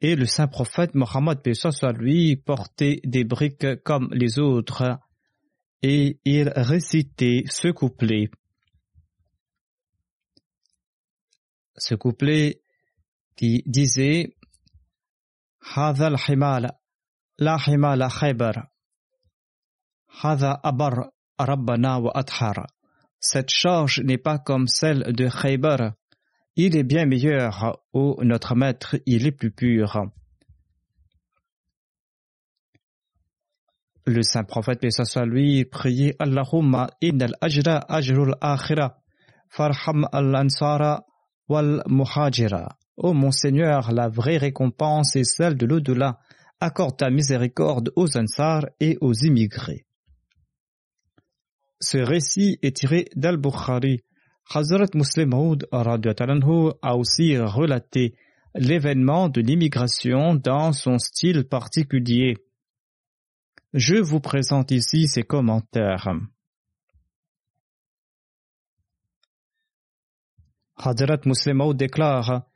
Et 0.00 0.14
le 0.14 0.26
saint 0.26 0.46
prophète 0.46 0.94
Mohammed 0.94 1.40
soit 1.54 1.92
lui 1.92 2.36
portait 2.36 3.00
des 3.04 3.24
briques 3.24 3.82
comme 3.82 4.08
les 4.12 4.38
autres 4.38 4.98
et 5.82 6.20
il 6.24 6.48
récitait 6.54 7.44
ce 7.48 7.68
couplet. 7.68 8.30
Ce 11.76 11.94
couplet 11.94 12.62
qui 13.36 13.62
disait 13.66 14.36
Hadha 15.74 16.06
al-himal, 16.06 16.72
la 17.38 17.56
himal 17.66 18.08
khaybar, 18.08 18.68
abar 20.22 21.10
Rabbana 21.38 22.00
wa 22.00 22.24
Cette 23.20 23.50
charge 23.50 24.00
n'est 24.00 24.18
pas 24.18 24.38
comme 24.38 24.66
celle 24.66 25.12
de 25.12 25.28
Khaybar. 25.28 25.92
Il 26.60 26.76
est 26.76 26.82
bien 26.82 27.06
meilleur, 27.06 27.78
ô 27.92 28.18
notre 28.24 28.56
maître, 28.56 28.96
il 29.06 29.28
est 29.28 29.30
plus 29.30 29.52
pur. 29.52 30.10
Le 34.04 34.22
saint 34.22 34.42
prophète, 34.42 34.80
paix 34.80 34.90
soit 34.90 35.24
lui, 35.24 35.64
priait 35.64 36.16
Allahumma 36.18 36.90
innal 37.00 37.36
ajra 37.40 37.84
ajrul 37.88 38.34
akhira, 38.40 38.98
farham 39.48 40.08
al-ansara 40.10 41.04
wal 41.48 41.84
muhajira. 41.86 42.76
Ô 42.96 43.12
mon 43.12 43.30
Seigneur, 43.30 43.92
la 43.92 44.08
vraie 44.08 44.38
récompense 44.38 45.14
est 45.14 45.22
celle 45.22 45.56
de 45.56 45.64
l'au-delà. 45.64 46.18
Accorde 46.58 46.96
ta 46.96 47.08
miséricorde 47.08 47.92
aux 47.94 48.16
ansars 48.16 48.66
et 48.80 48.98
aux 49.00 49.14
immigrés. 49.14 49.86
Ce 51.78 51.98
récit 51.98 52.58
est 52.62 52.76
tiré 52.76 53.04
d'Al-Bukhari. 53.14 54.02
Hazrat 54.50 54.94
Muslim 54.94 55.30
Maud 55.30 55.68
a 55.72 56.96
aussi 56.96 57.36
relaté 57.36 58.14
l'événement 58.54 59.28
de 59.28 59.40
l'immigration 59.42 60.34
dans 60.34 60.72
son 60.72 60.98
style 60.98 61.44
particulier. 61.44 62.38
Je 63.74 63.96
vous 63.96 64.20
présente 64.20 64.70
ici 64.70 65.06
ses 65.06 65.22
commentaires. 65.22 66.08
Hazrat 70.76 71.20
Muslim 71.26 71.74
déclare 71.74 72.46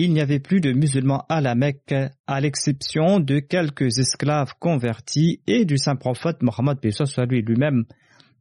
il 0.00 0.12
n'y 0.12 0.20
avait 0.20 0.38
plus 0.38 0.60
de 0.60 0.72
musulmans 0.72 1.24
à 1.28 1.40
la 1.40 1.56
Mecque, 1.56 1.92
à 2.28 2.40
l'exception 2.40 3.18
de 3.18 3.40
quelques 3.40 3.98
esclaves 3.98 4.54
convertis 4.60 5.40
et 5.48 5.64
du 5.64 5.76
saint 5.76 5.96
prophète 5.96 6.40
Mohammed 6.40 6.78
lui-même, 6.82 7.84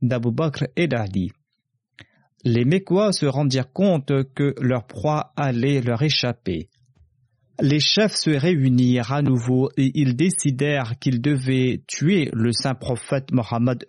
d'Abu 0.04 0.32
Bakr 0.32 0.66
et 0.76 0.88
d'Ali. 0.88 1.32
Les 2.44 2.66
Mécois 2.66 3.12
se 3.12 3.26
rendirent 3.26 3.72
compte 3.72 4.12
que 4.34 4.54
leur 4.62 4.86
proie 4.86 5.34
allait 5.36 5.82
leur 5.82 6.02
échapper. 6.02 6.70
Les 7.60 7.80
chefs 7.80 8.16
se 8.16 8.30
réunirent 8.30 9.12
à 9.12 9.24
nouveau 9.24 9.72
et 9.78 9.92
ils 9.96 10.16
décidèrent 10.16 11.00
qu'ils 11.00 11.22
devaient 11.22 11.82
tuer 11.88 12.30
le 12.34 12.52
saint 12.52 12.76
prophète 12.76 13.32
Mohammed 13.32 13.84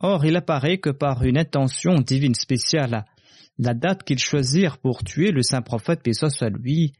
Or, 0.00 0.24
il 0.24 0.36
apparaît 0.36 0.78
que 0.78 0.90
par 0.90 1.22
une 1.22 1.38
intention 1.38 1.96
divine 1.96 2.34
spéciale, 2.34 3.04
la 3.58 3.74
date 3.74 4.04
qu'ils 4.04 4.18
choisirent 4.18 4.78
pour 4.78 5.04
tuer 5.04 5.30
le 5.30 5.42
saint 5.42 5.62
prophète, 5.62 6.02
paix 6.02 6.14
soit 6.14 6.48
lui, 6.48 6.94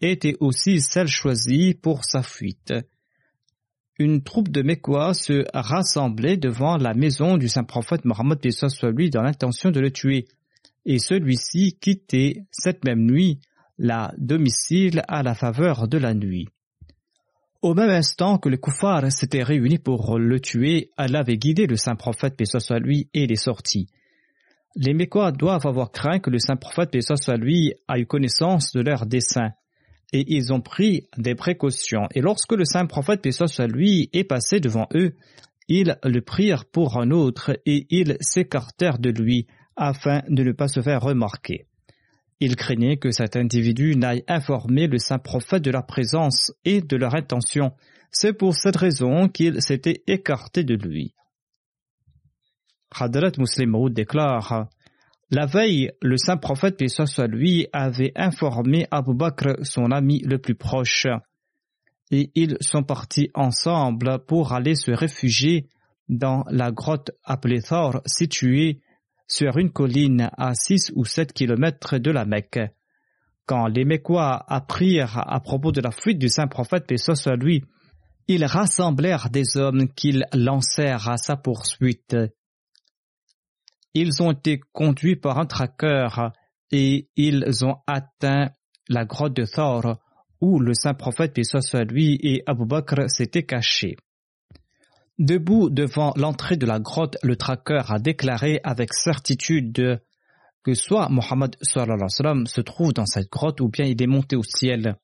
était 0.00 0.36
aussi 0.38 0.80
celle 0.80 1.08
choisie 1.08 1.74
pour 1.74 2.04
sa 2.04 2.22
fuite 2.22 2.72
une 3.98 4.22
troupe 4.22 4.50
de 4.50 4.62
Mécois 4.62 5.14
se 5.14 5.44
rassemblait 5.54 6.36
devant 6.36 6.76
la 6.76 6.92
maison 6.92 7.38
du 7.38 7.48
saint 7.48 7.64
prophète 7.64 8.04
Mohammed 8.04 8.38
soit 8.50 8.90
lui 8.90 9.08
dans 9.10 9.22
l'intention 9.22 9.70
de 9.70 9.80
le 9.80 9.90
tuer. 9.90 10.26
Et 10.84 10.98
celui-ci 10.98 11.78
quittait 11.80 12.44
cette 12.50 12.84
même 12.84 13.04
nuit 13.04 13.40
la 13.78 14.12
domicile 14.18 15.02
à 15.08 15.22
la 15.22 15.34
faveur 15.34 15.88
de 15.88 15.98
la 15.98 16.14
nuit. 16.14 16.48
Au 17.62 17.74
même 17.74 17.90
instant 17.90 18.38
que 18.38 18.48
les 18.48 18.58
koufars 18.58 19.10
s'étaient 19.10 19.42
réunis 19.42 19.78
pour 19.78 20.18
le 20.18 20.40
tuer, 20.40 20.90
Allah 20.96 21.20
avait 21.20 21.38
guidé 21.38 21.66
le 21.66 21.76
saint 21.76 21.96
prophète 21.96 22.36
paix 22.36 22.44
soit 22.44 22.78
lui 22.78 23.08
et 23.14 23.26
les 23.26 23.36
sorties. 23.36 23.88
Les 24.76 24.92
Mécois 24.92 25.32
doivent 25.32 25.66
avoir 25.66 25.90
craint 25.90 26.18
que 26.18 26.30
le 26.30 26.38
saint 26.38 26.56
prophète 26.56 26.90
paix 26.90 27.00
soit 27.00 27.36
lui 27.36 27.72
ait 27.88 28.00
eu 28.00 28.06
connaissance 28.06 28.72
de 28.72 28.82
leur 28.82 29.06
dessein 29.06 29.52
et 30.16 30.24
ils 30.28 30.52
ont 30.52 30.60
pris 30.60 31.08
des 31.18 31.34
précautions. 31.34 32.08
Et 32.14 32.20
lorsque 32.20 32.52
le 32.52 32.64
saint 32.64 32.86
prophète, 32.86 33.22
paix 33.22 33.32
soit 33.32 33.66
lui, 33.66 34.08
est 34.12 34.24
passé 34.24 34.60
devant 34.60 34.88
eux, 34.94 35.14
ils 35.68 35.98
le 36.02 36.20
prirent 36.20 36.64
pour 36.64 36.98
un 36.98 37.10
autre 37.10 37.58
et 37.66 37.86
ils 37.90 38.16
s'écartèrent 38.20 38.98
de 38.98 39.10
lui 39.10 39.46
afin 39.76 40.22
de 40.28 40.42
ne 40.42 40.52
pas 40.52 40.68
se 40.68 40.80
faire 40.80 41.02
remarquer. 41.02 41.66
Ils 42.40 42.56
craignaient 42.56 42.98
que 42.98 43.10
cet 43.10 43.36
individu 43.36 43.96
n'aille 43.96 44.24
informer 44.28 44.86
le 44.86 44.98
saint 44.98 45.18
prophète 45.18 45.62
de 45.62 45.70
leur 45.70 45.86
présence 45.86 46.52
et 46.64 46.80
de 46.80 46.96
leur 46.96 47.14
intention. 47.14 47.72
C'est 48.10 48.32
pour 48.32 48.54
cette 48.54 48.76
raison 48.76 49.28
qu'ils 49.28 49.60
s'étaient 49.60 50.02
écartés 50.06 50.64
de 50.64 50.74
lui. 50.74 51.14
Hadrat 52.98 53.32
Muslim 53.38 53.90
déclare 53.90 54.68
la 55.30 55.46
veille, 55.46 55.90
le 56.00 56.16
saint 56.16 56.36
prophète, 56.36 56.78
paix 56.78 56.86
lui, 57.28 57.66
avait 57.72 58.12
informé 58.14 58.86
Abu 58.90 59.14
Bakr, 59.14 59.56
son 59.62 59.90
ami 59.90 60.20
le 60.20 60.38
plus 60.38 60.54
proche, 60.54 61.06
et 62.10 62.30
ils 62.34 62.56
sont 62.60 62.84
partis 62.84 63.30
ensemble 63.34 64.20
pour 64.26 64.52
aller 64.52 64.76
se 64.76 64.92
réfugier 64.92 65.68
dans 66.08 66.44
la 66.48 66.70
grotte 66.70 67.10
appelée 67.24 67.62
Thor, 67.62 68.00
située 68.06 68.80
sur 69.26 69.58
une 69.58 69.72
colline 69.72 70.30
à 70.38 70.54
six 70.54 70.92
ou 70.94 71.04
sept 71.04 71.32
kilomètres 71.32 71.98
de 71.98 72.12
la 72.12 72.24
Mecque. 72.24 72.60
Quand 73.46 73.66
les 73.66 73.84
Mécois 73.84 74.44
apprirent 74.46 75.18
à 75.18 75.40
propos 75.40 75.72
de 75.72 75.80
la 75.80 75.90
fuite 75.90 76.18
du 76.18 76.28
saint 76.28 76.46
prophète, 76.46 76.86
paix 76.86 76.96
lui, 77.36 77.64
ils 78.28 78.44
rassemblèrent 78.44 79.30
des 79.30 79.56
hommes 79.56 79.88
qu'ils 79.88 80.24
lancèrent 80.32 81.08
à 81.08 81.16
sa 81.16 81.36
poursuite 81.36 82.16
ils 83.96 84.22
ont 84.22 84.32
été 84.32 84.60
conduits 84.72 85.16
par 85.16 85.38
un 85.38 85.46
traqueur 85.46 86.32
et 86.70 87.08
ils 87.16 87.64
ont 87.64 87.76
atteint 87.86 88.50
la 88.88 89.04
grotte 89.06 89.34
de 89.34 89.46
Thor 89.46 89.98
où 90.40 90.60
le 90.60 90.74
saint 90.74 90.92
prophète, 90.92 91.32
puis 91.32 91.44
lui, 91.88 92.18
et 92.22 92.42
Abu 92.46 92.66
Bakr 92.66 93.08
s'étaient 93.08 93.46
cachés. 93.46 93.96
Debout 95.18 95.70
devant 95.70 96.12
l'entrée 96.16 96.58
de 96.58 96.66
la 96.66 96.78
grotte, 96.78 97.16
le 97.22 97.36
traqueur 97.36 97.90
a 97.90 97.98
déclaré 97.98 98.60
avec 98.64 98.92
certitude 98.92 100.02
que 100.62 100.74
soit 100.74 101.08
Mohammed 101.08 101.56
se 101.62 102.60
trouve 102.60 102.92
dans 102.92 103.06
cette 103.06 103.30
grotte 103.30 103.62
ou 103.62 103.68
bien 103.68 103.86
il 103.86 104.02
est 104.02 104.06
monté 104.06 104.36
au 104.36 104.42
ciel. 104.42 104.96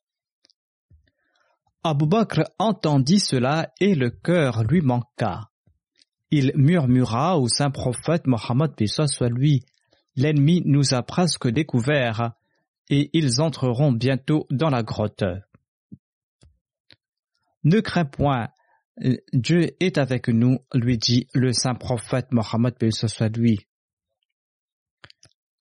Abu 1.82 2.06
Bakr 2.06 2.42
entendit 2.58 3.20
cela 3.20 3.72
et 3.80 3.94
le 3.94 4.10
cœur 4.10 4.64
lui 4.64 4.82
manqua. 4.82 5.51
Il 6.34 6.52
murmura 6.56 7.38
au 7.38 7.46
saint 7.46 7.70
prophète 7.70 8.26
Mohammed 8.26 8.72
soit 8.86 9.28
lui, 9.28 9.66
l'ennemi 10.16 10.62
nous 10.64 10.94
a 10.94 11.02
presque 11.02 11.46
découverts 11.46 12.32
et 12.88 13.10
ils 13.12 13.42
entreront 13.42 13.92
bientôt 13.92 14.46
dans 14.50 14.70
la 14.70 14.82
grotte. 14.82 15.24
Ne 17.64 17.80
crains 17.80 18.06
point, 18.06 18.48
Dieu 19.34 19.76
est 19.78 19.98
avec 19.98 20.28
nous, 20.28 20.60
lui 20.72 20.96
dit 20.96 21.28
le 21.34 21.52
saint 21.52 21.74
prophète 21.74 22.32
Mohammed 22.32 22.76
soit 22.90 23.28
lui. 23.28 23.66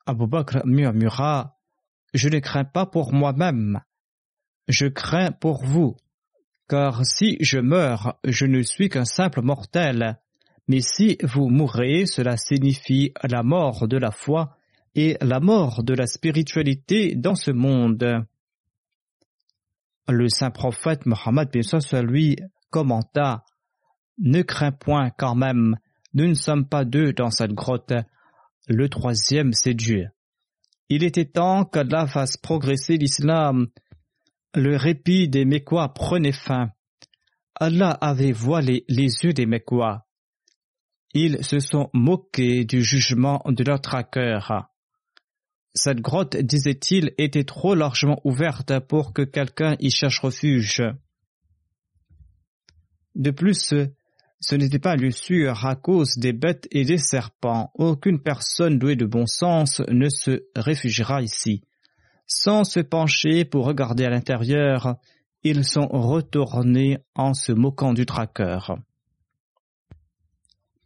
Abu 0.06 0.26
Bakr 0.26 0.66
murmura 0.66 1.60
Je 2.14 2.30
ne 2.30 2.40
crains 2.40 2.64
pas 2.64 2.86
pour 2.86 3.12
moi-même, 3.12 3.82
je 4.70 4.88
crains 4.88 5.34
pour 5.34 5.66
vous, 5.66 5.98
car 6.70 7.06
si 7.06 7.36
je 7.42 7.60
meurs, 7.60 8.18
je 8.24 8.46
ne 8.46 8.62
suis 8.62 8.88
qu'un 8.88 9.04
simple 9.04 9.42
mortel, 9.42 10.18
mais 10.68 10.82
si 10.82 11.18
vous 11.24 11.50
mourrez, 11.50 12.06
cela 12.06 12.38
signifie 12.38 13.14
la 13.24 13.44
mort 13.44 13.88
de 13.88 13.98
la 13.98 14.12
foi 14.12 14.58
et 14.96 15.18
la 15.22 15.40
mort 15.40 15.84
de 15.84 15.94
la 15.94 16.08
spiritualité 16.08 17.16
dans 17.16 17.36
ce 17.36 17.52
monde. 17.52 18.26
Le 20.08 20.30
saint 20.30 20.52
prophète 20.52 21.06
Mohammed 21.06 21.50
lui 22.04 22.38
commenta 22.70 23.44
Ne 24.18 24.42
crains 24.42 24.72
point 24.72 25.10
quand 25.18 25.36
même, 25.36 25.78
nous 26.14 26.28
ne 26.28 26.34
sommes 26.34 26.68
pas 26.68 26.84
deux 26.84 27.14
dans 27.14 27.32
cette 27.32 27.54
grotte. 27.54 27.94
Le 28.68 28.90
troisième, 28.90 29.54
c'est 29.54 29.74
Dieu. 29.74 30.10
Il 30.90 31.04
était 31.04 31.26
temps 31.26 31.64
qu'Allah 31.64 32.06
fasse 32.06 32.36
progresser 32.36 32.98
l'islam. 32.98 33.68
Le 34.54 34.76
répit 34.76 35.30
des 35.30 35.46
Mécois 35.46 35.94
prenait 35.94 36.34
fin. 36.34 36.72
Allah 37.56 37.92
avait 37.92 38.34
voilé 38.34 38.84
les 38.90 39.08
yeux 39.24 39.34
des 39.34 39.46
Mécois. 39.46 40.06
Ils 41.14 41.44
se 41.44 41.60
sont 41.60 41.90
moqués 41.94 42.64
du 42.64 42.84
jugement 42.84 43.42
de 43.46 43.64
leur 43.64 43.82
traqueur. 43.82 44.70
Cette 45.74 46.02
grotte, 46.02 46.38
disait-il, 46.38 47.14
était 47.18 47.44
trop 47.44 47.76
largement 47.76 48.20
ouverte 48.24 48.80
pour 48.80 49.14
que 49.14 49.22
quelqu'un 49.22 49.76
y 49.80 49.90
cherche 49.90 50.20
refuge. 50.20 50.84
De 53.16 53.32
plus, 53.32 53.74
ce 54.40 54.56
n'était 54.56 54.80
pas 54.80 54.96
lieu 54.96 55.12
sûr 55.12 55.66
à 55.66 55.76
cause 55.76 56.18
des 56.18 56.34
bêtes 56.34 56.68
et 56.72 56.84
des 56.84 56.98
serpents. 56.98 57.72
Aucune 57.76 58.22
personne 58.22 58.80
douée 58.80 58.96
de 58.96 59.06
bon 59.06 59.26
sens 59.26 59.82
ne 59.90 60.10
se 60.10 60.44
réfugiera 60.56 61.22
ici. 61.22 61.64
Sans 62.26 62.64
se 62.64 62.80
pencher 62.80 63.46
pour 63.46 63.66
regarder 63.66 64.06
à 64.06 64.10
l'intérieur, 64.10 64.96
ils 65.44 65.66
sont 65.66 65.88
retournés 65.88 67.00
en 67.16 67.34
se 67.34 67.52
moquant 67.52 67.94
du 67.94 68.06
traqueur. 68.06 68.78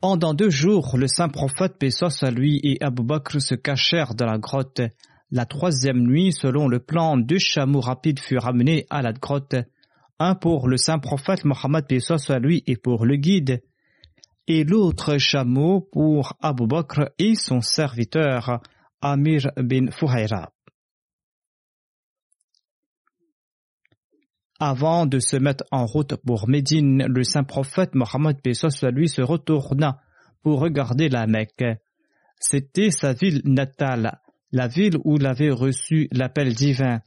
Pendant 0.08 0.36
deux 0.36 0.52
jours, 0.52 0.98
le 1.00 1.08
saint 1.08 1.30
prophète 1.30 1.80
Pessos 1.80 2.24
à 2.24 2.30
lui 2.30 2.60
et 2.62 2.78
Abou 2.80 3.02
Bakr 3.02 3.42
se 3.42 3.56
cachèrent 3.56 4.14
dans 4.14 4.28
la 4.28 4.38
grotte. 4.38 4.82
La 5.32 5.48
troisième 5.48 6.06
nuit, 6.06 6.32
selon 6.32 6.68
le 6.68 6.78
plan, 6.78 7.18
deux 7.18 7.40
chameaux 7.40 7.80
rapides 7.80 8.20
furent 8.20 8.46
amenés 8.46 8.86
à 8.92 9.02
la 9.02 9.14
grotte 9.14 9.56
un 10.20 10.36
pour 10.36 10.68
le 10.68 10.78
saint 10.78 11.00
prophète 11.00 11.44
Mohammed 11.44 11.88
soit 12.00 12.38
lui 12.38 12.62
et 12.68 12.76
pour 12.76 13.04
le 13.04 13.16
guide, 13.16 13.64
et 14.46 14.64
l'autre 14.64 15.18
chameau 15.18 15.82
pour 15.92 16.34
Abu 16.40 16.68
Bakr 16.68 17.10
et 17.18 17.34
son 17.34 17.62
serviteur 17.62 18.60
Amir 19.02 19.50
bin 19.58 19.90
Fuhaira. 19.90 20.52
Avant 24.68 25.06
de 25.06 25.20
se 25.20 25.38
mettre 25.38 25.64
en 25.70 25.86
route 25.86 26.16
pour 26.26 26.50
Médine, 26.50 27.06
le 27.08 27.24
saint 27.24 27.44
prophète 27.44 27.94
Mohammed 27.94 28.40
soit 28.52 28.90
lui 28.90 29.08
se 29.08 29.22
retourna 29.22 30.00
pour 30.42 30.60
regarder 30.60 31.08
la 31.08 31.28
Mecque. 31.28 31.78
C'était 32.40 32.90
sa 32.90 33.14
ville 33.14 33.44
natale, 33.46 34.18
la 34.52 34.68
ville 34.68 34.98
où 35.04 35.18
il 35.18 35.28
avait 35.28 35.52
reçu 35.52 36.08
l'appel 36.12 36.56
divin. 36.56 37.02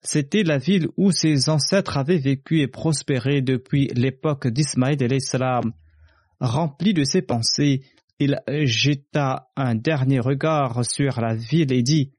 C'était 0.00 0.42
la 0.42 0.58
ville 0.58 0.88
où 0.96 1.12
ses 1.12 1.48
ancêtres 1.48 1.98
avaient 1.98 2.18
vécu 2.18 2.62
et 2.62 2.66
prospéré 2.66 3.42
depuis 3.42 3.86
l'époque 3.94 4.48
d'Ismaïl 4.48 5.00
et 5.00 5.06
l'Islam. 5.06 5.70
Rempli 6.40 6.94
de 6.94 7.04
ses 7.04 7.22
pensées, 7.22 7.84
il 8.18 8.40
jeta 8.64 9.50
un 9.54 9.76
dernier 9.76 10.18
regard 10.18 10.84
sur 10.84 11.20
la 11.20 11.36
ville 11.36 11.72
et 11.72 11.84
dit 11.84 12.10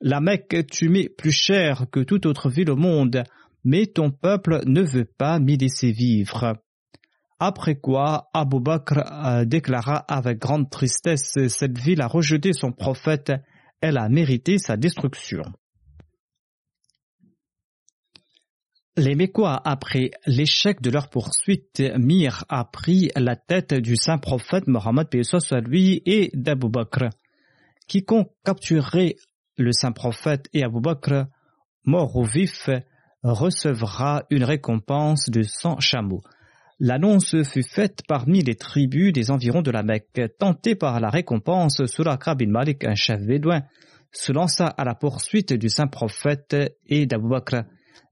La 0.00 0.22
Mecque 0.22 0.66
tu 0.70 0.88
mets 0.88 1.10
plus 1.10 1.32
cher 1.32 1.84
que 1.92 2.00
toute 2.00 2.24
autre 2.24 2.48
ville 2.48 2.70
au 2.70 2.76
monde, 2.76 3.22
mais 3.64 3.86
ton 3.86 4.10
peuple 4.10 4.60
ne 4.66 4.82
veut 4.82 5.10
pas 5.18 5.38
m'y 5.38 5.56
laisser 5.56 5.90
vivre. 5.92 6.56
Après 7.40 7.74
quoi, 7.74 8.30
Abu 8.32 8.60
Bakr 8.60 8.98
euh, 8.98 9.44
déclara 9.44 9.96
avec 9.96 10.38
grande 10.38 10.70
tristesse 10.70 11.36
Cette 11.48 11.78
ville 11.78 12.00
a 12.00 12.06
rejeté 12.06 12.52
son 12.52 12.72
prophète, 12.72 13.32
elle 13.80 13.98
a 13.98 14.08
mérité 14.08 14.58
sa 14.58 14.76
destruction. 14.76 15.42
Les 18.96 19.16
Mécois, 19.16 19.60
après 19.64 20.12
l'échec 20.24 20.80
de 20.80 20.88
leur 20.88 21.10
poursuite, 21.10 21.82
mirent 21.98 22.44
à 22.48 22.64
prix 22.64 23.10
la 23.16 23.34
tête 23.34 23.74
du 23.74 23.96
saint 23.96 24.18
prophète 24.18 24.68
Mohammed 24.68 25.08
lui 25.66 26.00
et 26.06 26.30
d'Abu 26.32 26.68
Bakr. 26.68 27.10
Quiconque 27.88 28.30
capturerait 28.44 29.16
le 29.56 29.72
saint 29.72 29.90
prophète 29.90 30.48
et 30.52 30.62
Abu 30.62 30.80
Bakr, 30.80 31.26
mort 31.84 32.14
ou 32.14 32.24
vif, 32.24 32.70
recevra 33.24 34.24
une 34.30 34.44
récompense 34.44 35.30
de 35.30 35.42
100 35.42 35.80
chameaux. 35.80 36.22
L'annonce 36.78 37.42
fut 37.44 37.62
faite 37.62 38.02
parmi 38.06 38.42
les 38.42 38.54
tribus 38.54 39.12
des 39.12 39.30
environs 39.30 39.62
de 39.62 39.70
la 39.70 39.82
Mecque. 39.82 40.20
Tenté 40.38 40.74
par 40.74 41.00
la 41.00 41.10
récompense, 41.10 41.84
Suraka 41.86 42.34
bin 42.34 42.50
Malik, 42.50 42.84
un 42.84 42.94
chef 42.94 43.20
bédouin, 43.20 43.62
se 44.12 44.32
lança 44.32 44.66
à 44.66 44.84
la 44.84 44.94
poursuite 44.94 45.52
du 45.52 45.68
saint 45.68 45.86
prophète 45.86 46.56
et 46.86 47.06
d'Abu 47.06 47.28
Bakr 47.28 47.64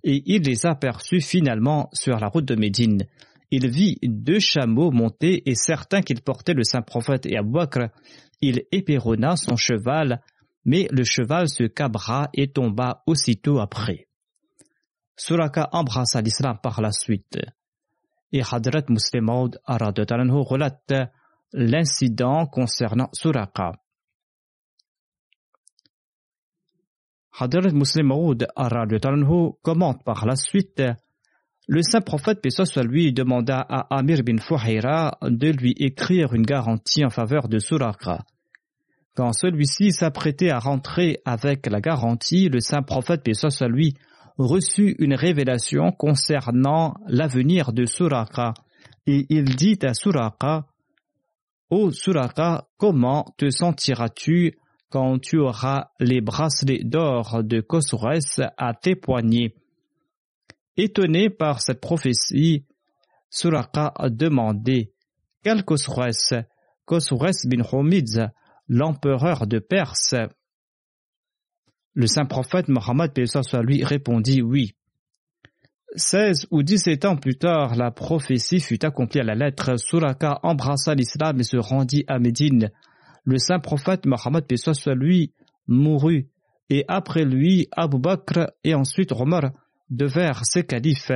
et 0.04 0.22
il 0.26 0.42
les 0.42 0.66
aperçut 0.66 1.20
finalement 1.20 1.88
sur 1.92 2.18
la 2.18 2.28
route 2.28 2.44
de 2.44 2.56
Médine. 2.56 3.06
Il 3.50 3.68
vit 3.68 3.98
deux 4.02 4.40
chameaux 4.40 4.90
montés 4.90 5.48
et 5.48 5.54
certain 5.54 6.00
qu'ils 6.00 6.22
portaient 6.22 6.54
le 6.54 6.64
saint 6.64 6.82
prophète 6.82 7.26
et 7.26 7.36
Abu 7.36 7.52
Bakr. 7.52 7.88
Il 8.40 8.62
épéronna 8.72 9.36
son 9.36 9.56
cheval, 9.56 10.20
mais 10.64 10.88
le 10.90 11.04
cheval 11.04 11.48
se 11.48 11.64
cabra 11.64 12.30
et 12.34 12.48
tomba 12.48 13.02
aussitôt 13.06 13.60
après. 13.60 14.08
Suraka 15.16 15.68
embrassa 15.72 16.20
l'islam 16.20 16.58
par 16.62 16.80
la 16.80 16.92
suite. 16.92 17.38
Et 18.32 18.42
Hadrat 18.42 18.84
Muslim 18.88 19.24
Maud 19.24 19.60
relate 19.66 20.94
l'incident 21.52 22.46
concernant 22.46 23.10
Suraka. 23.12 23.72
Hadrat 27.38 27.72
Muslim 27.72 28.06
Maud 28.06 28.46
commente 29.62 30.04
par 30.04 30.26
la 30.26 30.36
suite 30.36 30.82
Le 31.66 31.82
saint 31.82 32.00
prophète 32.00 32.40
Pessoa 32.40 32.82
lui 32.82 33.12
demanda 33.12 33.60
à 33.60 33.94
Amir 33.96 34.22
bin 34.22 34.38
Fuhaira 34.38 35.18
de 35.22 35.48
lui 35.48 35.74
écrire 35.78 36.34
une 36.34 36.46
garantie 36.46 37.04
en 37.04 37.10
faveur 37.10 37.48
de 37.48 37.58
Suraka. 37.58 38.24
Quand 39.14 39.32
celui-ci 39.32 39.92
s'apprêtait 39.92 40.50
à 40.50 40.58
rentrer 40.58 41.20
avec 41.26 41.66
la 41.66 41.82
garantie, 41.82 42.48
le 42.48 42.60
saint 42.60 42.82
prophète 42.82 43.22
Pessoa 43.22 43.68
lui 43.68 43.94
reçut 44.46 44.96
une 44.98 45.14
révélation 45.14 45.92
concernant 45.92 46.94
l'avenir 47.06 47.72
de 47.72 47.84
Suraka 47.84 48.54
et 49.06 49.26
il 49.28 49.56
dit 49.56 49.78
à 49.82 49.94
Suraka 49.94 50.66
Ô 51.70 51.90
Suraka, 51.90 52.66
comment 52.76 53.24
te 53.38 53.48
sentiras-tu 53.48 54.58
quand 54.90 55.18
tu 55.18 55.38
auras 55.38 55.88
les 56.00 56.20
bracelets 56.20 56.84
d'or 56.84 57.42
de 57.42 57.60
Kosores 57.60 58.40
à 58.58 58.74
tes 58.74 58.94
poignets? 58.94 59.54
Étonné 60.76 61.30
par 61.30 61.62
cette 61.62 61.80
prophétie, 61.80 62.66
Suraka 63.30 63.92
a 63.94 64.10
demandé 64.10 64.92
Quel 65.42 65.64
Kosores 65.64 66.44
Kosores 66.84 67.46
bin 67.46 67.62
Homidz, 67.72 68.20
l'empereur 68.68 69.46
de 69.46 69.58
Perse? 69.58 70.14
Le 71.94 72.06
saint 72.06 72.24
prophète 72.24 72.68
Mohammed 72.68 73.12
lui 73.62 73.84
répondit 73.84 74.42
oui. 74.42 74.74
Seize 75.94 76.46
ou 76.50 76.62
dix-sept 76.62 77.04
ans 77.04 77.16
plus 77.16 77.36
tard, 77.36 77.74
la 77.76 77.90
prophétie 77.90 78.60
fut 78.60 78.84
accomplie 78.84 79.20
à 79.20 79.24
la 79.24 79.34
lettre. 79.34 79.78
Suraka 79.78 80.40
embrassa 80.42 80.94
l'islam 80.94 81.38
et 81.38 81.44
se 81.44 81.58
rendit 81.58 82.04
à 82.08 82.18
Médine 82.18 82.70
le 83.24 83.38
saint 83.38 83.60
prophète 83.60 84.06
Mohammed 84.06 84.44
lui 84.96 85.32
mourut 85.66 86.28
et 86.70 86.84
après 86.88 87.24
lui 87.24 87.68
Abu 87.72 87.98
Bakr 87.98 88.50
et 88.64 88.74
ensuite 88.74 89.12
Omar 89.12 89.52
devinrent 89.90 90.44
ses 90.44 90.64
califes. 90.64 91.12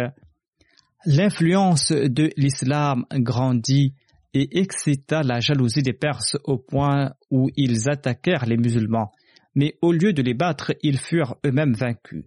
L'influence 1.05 1.93
de 1.93 2.31
l'islam 2.37 3.05
grandit 3.13 3.95
et 4.35 4.59
excita 4.59 5.23
la 5.23 5.41
jalousie 5.41 5.83
des 5.83 5.93
Perses 5.93 6.37
au 6.45 6.59
point 6.59 7.13
où 7.31 7.49
ils 7.57 7.89
attaquèrent 7.89 8.47
les 8.47 8.57
musulmans, 8.57 9.11
mais 9.57 9.77
au 9.83 9.91
lieu 9.91 10.13
de 10.13 10.23
les 10.23 10.35
battre, 10.35 10.73
ils 10.83 10.99
furent 10.99 11.37
eux-mêmes 11.45 11.75
vaincus. 11.75 12.25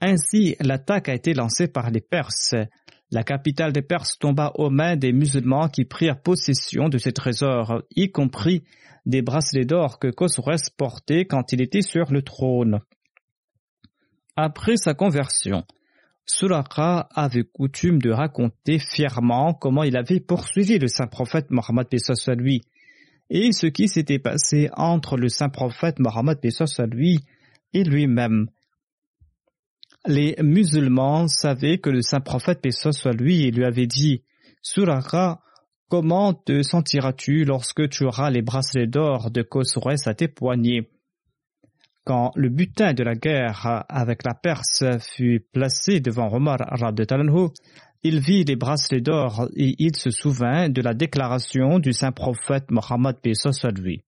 Ainsi, 0.00 0.56
l'attaque 0.60 1.08
a 1.08 1.14
été 1.14 1.34
lancée 1.34 1.68
par 1.68 1.90
les 1.90 2.00
Perses. 2.00 2.54
La 3.10 3.24
capitale 3.24 3.72
des 3.72 3.82
Perses 3.82 4.18
tomba 4.18 4.52
aux 4.54 4.70
mains 4.70 4.96
des 4.96 5.12
musulmans 5.12 5.68
qui 5.68 5.84
prirent 5.84 6.22
possession 6.22 6.88
de 6.88 6.96
ces 6.96 7.12
trésors, 7.12 7.82
y 7.94 8.10
compris 8.10 8.64
des 9.04 9.20
bracelets 9.20 9.66
d'or 9.66 9.98
que 9.98 10.08
Khosroes 10.08 10.70
portait 10.78 11.26
quand 11.26 11.52
il 11.52 11.60
était 11.60 11.82
sur 11.82 12.10
le 12.12 12.22
trône. 12.22 12.80
Après 14.36 14.76
sa 14.76 14.94
conversion, 14.94 15.64
Suraka 16.26 17.08
avait 17.14 17.44
coutume 17.44 18.00
de 18.00 18.10
raconter 18.10 18.78
fièrement 18.78 19.54
comment 19.54 19.82
il 19.82 19.96
avait 19.96 20.20
poursuivi 20.20 20.78
le 20.78 20.88
saint 20.88 21.06
prophète 21.06 21.50
Mohammed 21.50 21.88
lui 22.36 22.62
et 23.30 23.52
ce 23.52 23.66
qui 23.66 23.88
s'était 23.88 24.18
passé 24.18 24.70
entre 24.76 25.16
le 25.16 25.28
saint 25.28 25.48
prophète 25.48 25.98
Mohammed 25.98 26.38
à 26.78 26.86
lui 26.86 27.20
et 27.72 27.84
lui-même. 27.84 28.48
Les 30.06 30.36
musulmans 30.42 31.28
savaient 31.28 31.78
que 31.78 31.90
le 31.90 32.02
saint 32.02 32.20
prophète 32.20 32.60
à 32.66 33.12
lui 33.12 33.50
lui 33.50 33.64
avait 33.64 33.86
dit 33.86 34.22
Suraka, 34.60 35.40
comment 35.88 36.34
te 36.34 36.62
sentiras-tu 36.62 37.44
lorsque 37.44 37.88
tu 37.88 38.04
auras 38.04 38.30
les 38.30 38.42
bracelets 38.42 38.86
d'or 38.86 39.30
de 39.30 39.42
Khosroès 39.42 40.06
à 40.06 40.14
tes 40.14 40.28
poignets? 40.28 40.90
Quand 42.04 42.32
le 42.34 42.50
butin 42.50 42.92
de 42.92 43.02
la 43.02 43.14
guerre 43.14 43.84
avec 43.88 44.24
la 44.24 44.34
Perse 44.34 44.84
fut 45.00 45.40
placé 45.52 46.00
devant 46.00 46.30
Omar 46.30 46.58
de 46.92 47.04
Talanhu, 47.04 47.48
il 48.04 48.20
vit 48.20 48.44
les 48.44 48.54
bracelets 48.54 49.00
d'or 49.00 49.48
et 49.56 49.74
il 49.78 49.96
se 49.96 50.10
souvint 50.10 50.68
de 50.68 50.82
la 50.82 50.92
déclaration 50.92 51.78
du 51.78 51.94
saint 51.94 52.12
prophète 52.12 52.70
Mohammed 52.70 53.16
lui. 53.78 54.04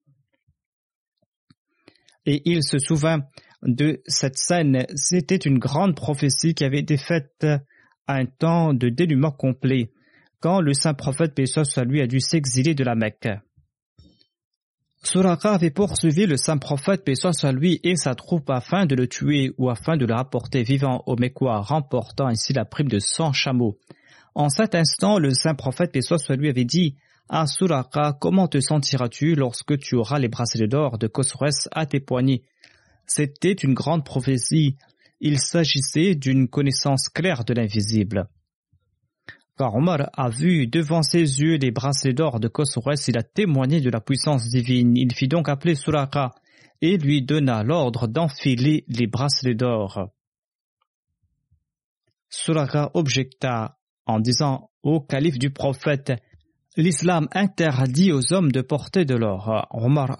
Et 2.27 2.43
il 2.45 2.63
se 2.63 2.79
souvint 2.79 3.23
de 3.63 4.03
cette 4.07 4.37
scène. 4.37 4.85
C'était 4.95 5.37
une 5.37 5.59
grande 5.59 5.97
prophétie 5.97 6.55
qui 6.55 6.65
avait 6.65 6.81
été 6.81 6.99
faite 6.99 7.47
à 8.07 8.15
un 8.15 8.27
temps 8.27 8.75
de 8.75 8.91
dénuement 8.91 9.33
complet, 9.33 9.91
quand 10.41 10.61
le 10.61 10.75
saint 10.75 10.95
prophète 10.95 11.33
lui 11.87 12.03
a 12.03 12.07
dû 12.07 12.21
s'exiler 12.21 12.75
de 12.75 12.85
la 12.85 12.95
Mecque. 12.95 13.29
Suraka 15.03 15.53
avait 15.53 15.71
poursuivi 15.71 16.27
le 16.27 16.37
saint 16.37 16.59
prophète 16.59 17.05
paix 17.05 17.15
à 17.43 17.53
lui 17.53 17.81
et 17.85 17.97
sa 17.97 18.15
troupe 18.15 18.51
afin 18.51 18.87
de 18.87 18.95
le 18.95 19.07
tuer 19.07 19.53
ou 19.59 19.71
afin 19.71 19.97
de 19.97 20.05
le 20.05 20.15
rapporter 20.15 20.63
vivant 20.63 21.03
au 21.07 21.17
Mekwa, 21.17 21.61
remportant 21.61 22.27
ainsi 22.27 22.53
la 22.53 22.65
prime 22.65 22.89
de 22.89 22.99
100 22.99 23.33
chameaux. 23.33 23.79
En 24.35 24.49
cet 24.49 24.75
instant, 24.75 25.19
le 25.19 25.31
saint 25.31 25.55
prophète 25.55 25.93
paix 25.93 26.01
à 26.11 26.35
lui 26.35 26.49
avait 26.49 26.65
dit 26.65 26.97
à 27.29 27.47
Suraka, 27.47 28.17
comment 28.21 28.49
te 28.49 28.61
sentiras-tu 28.61 29.35
lorsque 29.35 29.79
tu 29.79 29.97
auras 29.97 30.19
les 30.19 30.29
bracelets 30.29 30.69
d'or 30.69 30.99
de 30.99 31.07
Khosroès 31.07 31.69
à 31.73 31.87
tes 31.87 32.01
poignets? 32.01 32.43
C'était 33.07 33.53
une 33.53 33.75
grande 33.75 34.05
prophétie. 34.05 34.77
Il 35.21 35.39
s'agissait 35.39 36.15
d'une 36.15 36.49
connaissance 36.49 37.09
claire 37.09 37.45
de 37.45 37.55
l'invisible. 37.55 38.29
Quand 39.57 39.75
Omar 39.75 40.11
a 40.13 40.29
vu 40.29 40.67
devant 40.67 41.03
ses 41.03 41.41
yeux 41.41 41.57
les 41.57 41.71
bracelets 41.71 42.13
d'or 42.13 42.41
de 42.41 42.49
Khosroès, 42.49 43.09
il 43.09 43.17
a 43.17 43.23
témoigné 43.23 43.81
de 43.81 43.89
la 43.89 44.03
puissance 44.03 44.51
divine. 44.51 44.95
Il 44.99 45.15
fit 45.15 45.29
donc 45.29 45.49
appeler 45.49 45.75
Suraka 45.75 46.35
et 46.83 46.99
lui 46.99 47.23
donna 47.23 47.63
l'ordre 47.63 48.07
d'enfiler 48.07 48.85
les 48.89 49.07
bracelets 49.07 49.55
d'or. 49.55 50.11
Suraka 52.29 52.91
objecta 52.93 53.79
en 54.05 54.21
disant 54.21 54.69
au 54.83 55.01
calife 55.01 55.39
du 55.39 55.51
prophète 55.51 56.13
L'islam 56.77 57.27
interdit 57.33 58.13
aux 58.13 58.35
hommes 58.35 58.53
de 58.53 58.61
porter 58.61 59.07
de 59.07 59.15
l'or. 59.15 59.67
Omar 59.71 60.19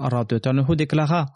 déclara 0.75 1.27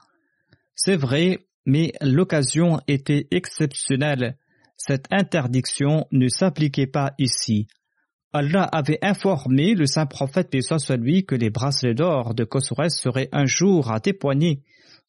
C'est 0.75 0.97
vrai, 0.97 1.47
mais 1.67 1.93
l'occasion 2.01 2.81
était 2.89 3.29
exceptionnelle. 3.31 4.39
Cette 4.79 5.05
interdiction 5.11 6.07
ne 6.11 6.29
s'appliquait 6.29 6.87
pas 6.87 7.13
ici. 7.19 7.67
Allah 8.33 8.65
avait 8.65 8.99
informé 9.03 9.75
le 9.75 9.87
saint 9.87 10.07
prophète 10.07 10.55
et 10.55 10.61
soit 10.61 10.97
lui 10.97 11.25
que 11.25 11.35
les 11.35 11.51
bracelets 11.51 11.95
d'or 11.95 12.35
de 12.35 12.45
Khosroès 12.45 12.97
seraient 12.97 13.29
un 13.33 13.47
jour 13.47 13.91
à 13.91 13.99
tes 13.99 14.13
poignets. 14.13 14.63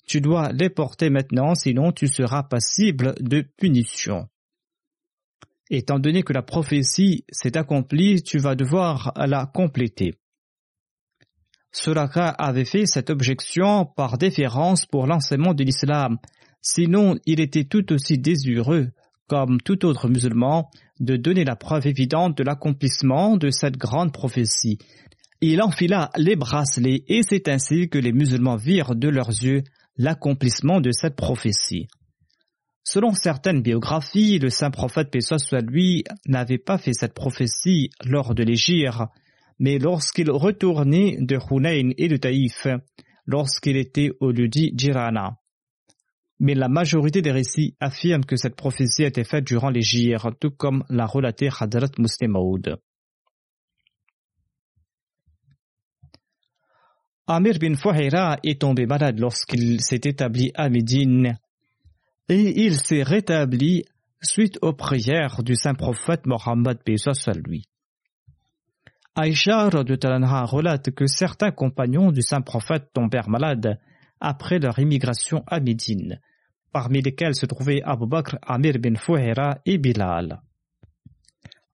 Tu 0.08 0.22
dois 0.22 0.52
les 0.52 0.70
porter 0.70 1.10
maintenant, 1.12 1.54
sinon 1.54 1.92
tu 1.92 2.08
seras 2.08 2.44
passible 2.44 3.14
de 3.20 3.42
punition. 3.58 4.28
Étant 5.70 6.00
donné 6.00 6.24
que 6.24 6.34
la 6.34 6.42
prophétie 6.42 7.24
s'est 7.32 7.58
accomplie, 7.58 8.24
tu 8.24 8.40
vas 8.40 8.56
devoir 8.56 9.14
la 9.16 9.46
compléter. 9.46 10.16
Suraka 11.72 12.28
avait 12.28 12.66
fait 12.66 12.86
cette 12.86 13.10
objection 13.10 13.86
par 13.86 14.18
déférence 14.18 14.86
pour 14.86 15.08
l'enseignement 15.08 15.54
de 15.54 15.64
l'islam, 15.64 16.18
sinon 16.62 17.16
il 17.26 17.40
était 17.40 17.64
tout 17.64 17.94
aussi 17.94 18.18
désireux, 18.18 18.92
comme 19.28 19.62
tout 19.62 19.86
autre 19.86 20.10
musulman, 20.10 20.70
de 21.02 21.18
donner 21.18 21.44
la 21.44 21.56
preuve 21.56 21.88
évidente 21.88 22.38
de 22.38 22.44
l'accomplissement 22.44 23.36
de 23.36 23.50
cette 23.50 23.76
grande 23.76 24.14
prophétie. 24.14 24.78
Il 25.42 25.62
enfila 25.62 26.12
les 26.16 26.36
bracelets 26.36 27.04
et 27.08 27.22
c'est 27.28 27.50
ainsi 27.50 27.90
que 27.90 27.98
les 27.98 28.14
musulmans 28.14 28.56
virent 28.56 28.96
de 28.96 29.10
leurs 29.10 29.30
yeux 29.30 29.64
l'accomplissement 29.98 30.80
de 30.80 30.92
cette 30.92 31.16
prophétie. 31.16 31.88
Selon 32.84 33.14
certaines 33.14 33.64
biographies, 33.64 34.38
le 34.38 34.50
saint 34.50 34.70
prophète 34.70 35.16
soit 35.22 35.62
lui 35.62 36.04
n'avait 36.28 36.60
pas 36.60 36.78
fait 36.78 36.94
cette 36.94 37.16
prophétie 37.16 37.90
lors 38.06 38.36
de 38.36 38.44
l'Égir, 38.44 39.08
mais 39.60 39.80
lorsqu'il 39.80 40.30
retournait 40.30 41.18
de 41.20 41.38
Hunayn 41.50 41.92
et 41.98 42.10
de 42.10 42.18
Taïf, 42.18 42.68
lorsqu'il 43.26 43.78
était 43.78 44.12
au 44.20 44.32
lieu 44.32 44.48
dit 44.48 44.72
mais 46.42 46.56
la 46.56 46.70
majorité 46.70 47.22
des 47.22 47.32
récits 47.32 47.76
affirment 47.80 48.26
que 48.26 48.36
cette 48.36 48.56
prophétie 48.56 49.04
a 49.04 49.08
été 49.08 49.24
faite 49.24 49.46
durant 49.46 49.70
les 49.70 49.84
Jir, 49.84 50.32
tout 50.40 50.50
comme 50.50 50.84
l'a 50.90 51.06
relaté 51.06 51.50
Hadrat 51.58 51.92
Muslim. 52.00 52.36
Amir 57.28 57.60
bin 57.60 57.76
Fuhaira 57.76 58.40
est 58.44 58.60
tombé 58.60 58.88
malade 58.88 59.20
lorsqu'il 59.20 59.82
s'est 59.82 60.02
établi 60.04 60.52
à 60.56 60.70
Médine 60.70 61.38
et 62.28 62.66
il 62.66 62.76
s'est 62.76 63.04
rétabli 63.04 63.86
suite 64.24 64.58
aux 64.64 64.74
prières 64.74 65.44
du 65.44 65.56
saint 65.56 65.76
prophète 65.76 66.26
Mohammed 66.26 66.80
lui. 67.46 67.66
Aïcha 69.14 69.70
de 69.70 69.96
Talanha 69.96 70.44
relate 70.46 70.90
que 70.90 71.06
certains 71.06 71.52
compagnons 71.52 72.12
du 72.12 72.24
saint 72.24 72.42
prophète 72.42 72.90
tombèrent 72.94 73.30
malades 73.30 73.80
après 74.20 74.58
leur 74.58 74.80
immigration 74.80 75.44
à 75.46 75.60
Médine 75.60 76.20
parmi 76.72 77.02
lesquels 77.02 77.36
se 77.36 77.46
trouvaient 77.46 77.82
Abu 77.84 78.08
Bakr, 78.08 78.38
Amir 78.42 78.80
bin 78.80 78.96
Fouhira 78.96 79.60
et 79.66 79.78
Bilal. 79.78 80.42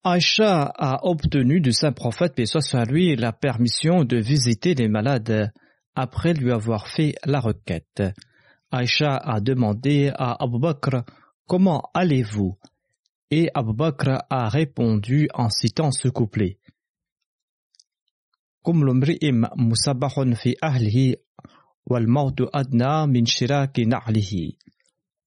Aïcha 0.03 0.71
a 0.75 1.05
obtenu 1.05 1.59
du 1.59 1.71
saint 1.71 1.91
prophète, 1.91 2.35
paix 2.35 2.45
soit 2.45 2.85
lui, 2.85 3.15
la 3.15 3.33
permission 3.33 4.03
de 4.05 4.17
visiter 4.17 4.73
les 4.73 4.87
malades 4.87 5.51
après 5.95 6.33
lui 6.33 6.51
avoir 6.51 6.87
fait 6.87 7.15
la 7.25 7.39
requête. 7.39 8.03
Aïcha 8.71 9.17
a 9.17 9.39
demandé 9.41 10.11
à 10.15 10.41
Abu 10.43 10.59
Bakr 10.59 11.03
Comment 11.47 11.89
allez-vous? 11.93 12.57
Et 13.31 13.49
Abu 13.53 13.73
Bakr 13.73 14.23
a 14.29 14.49
répondu 14.49 15.29
en 15.33 15.49
citant 15.49 15.91
ce 15.91 16.09
couplet. 16.09 16.59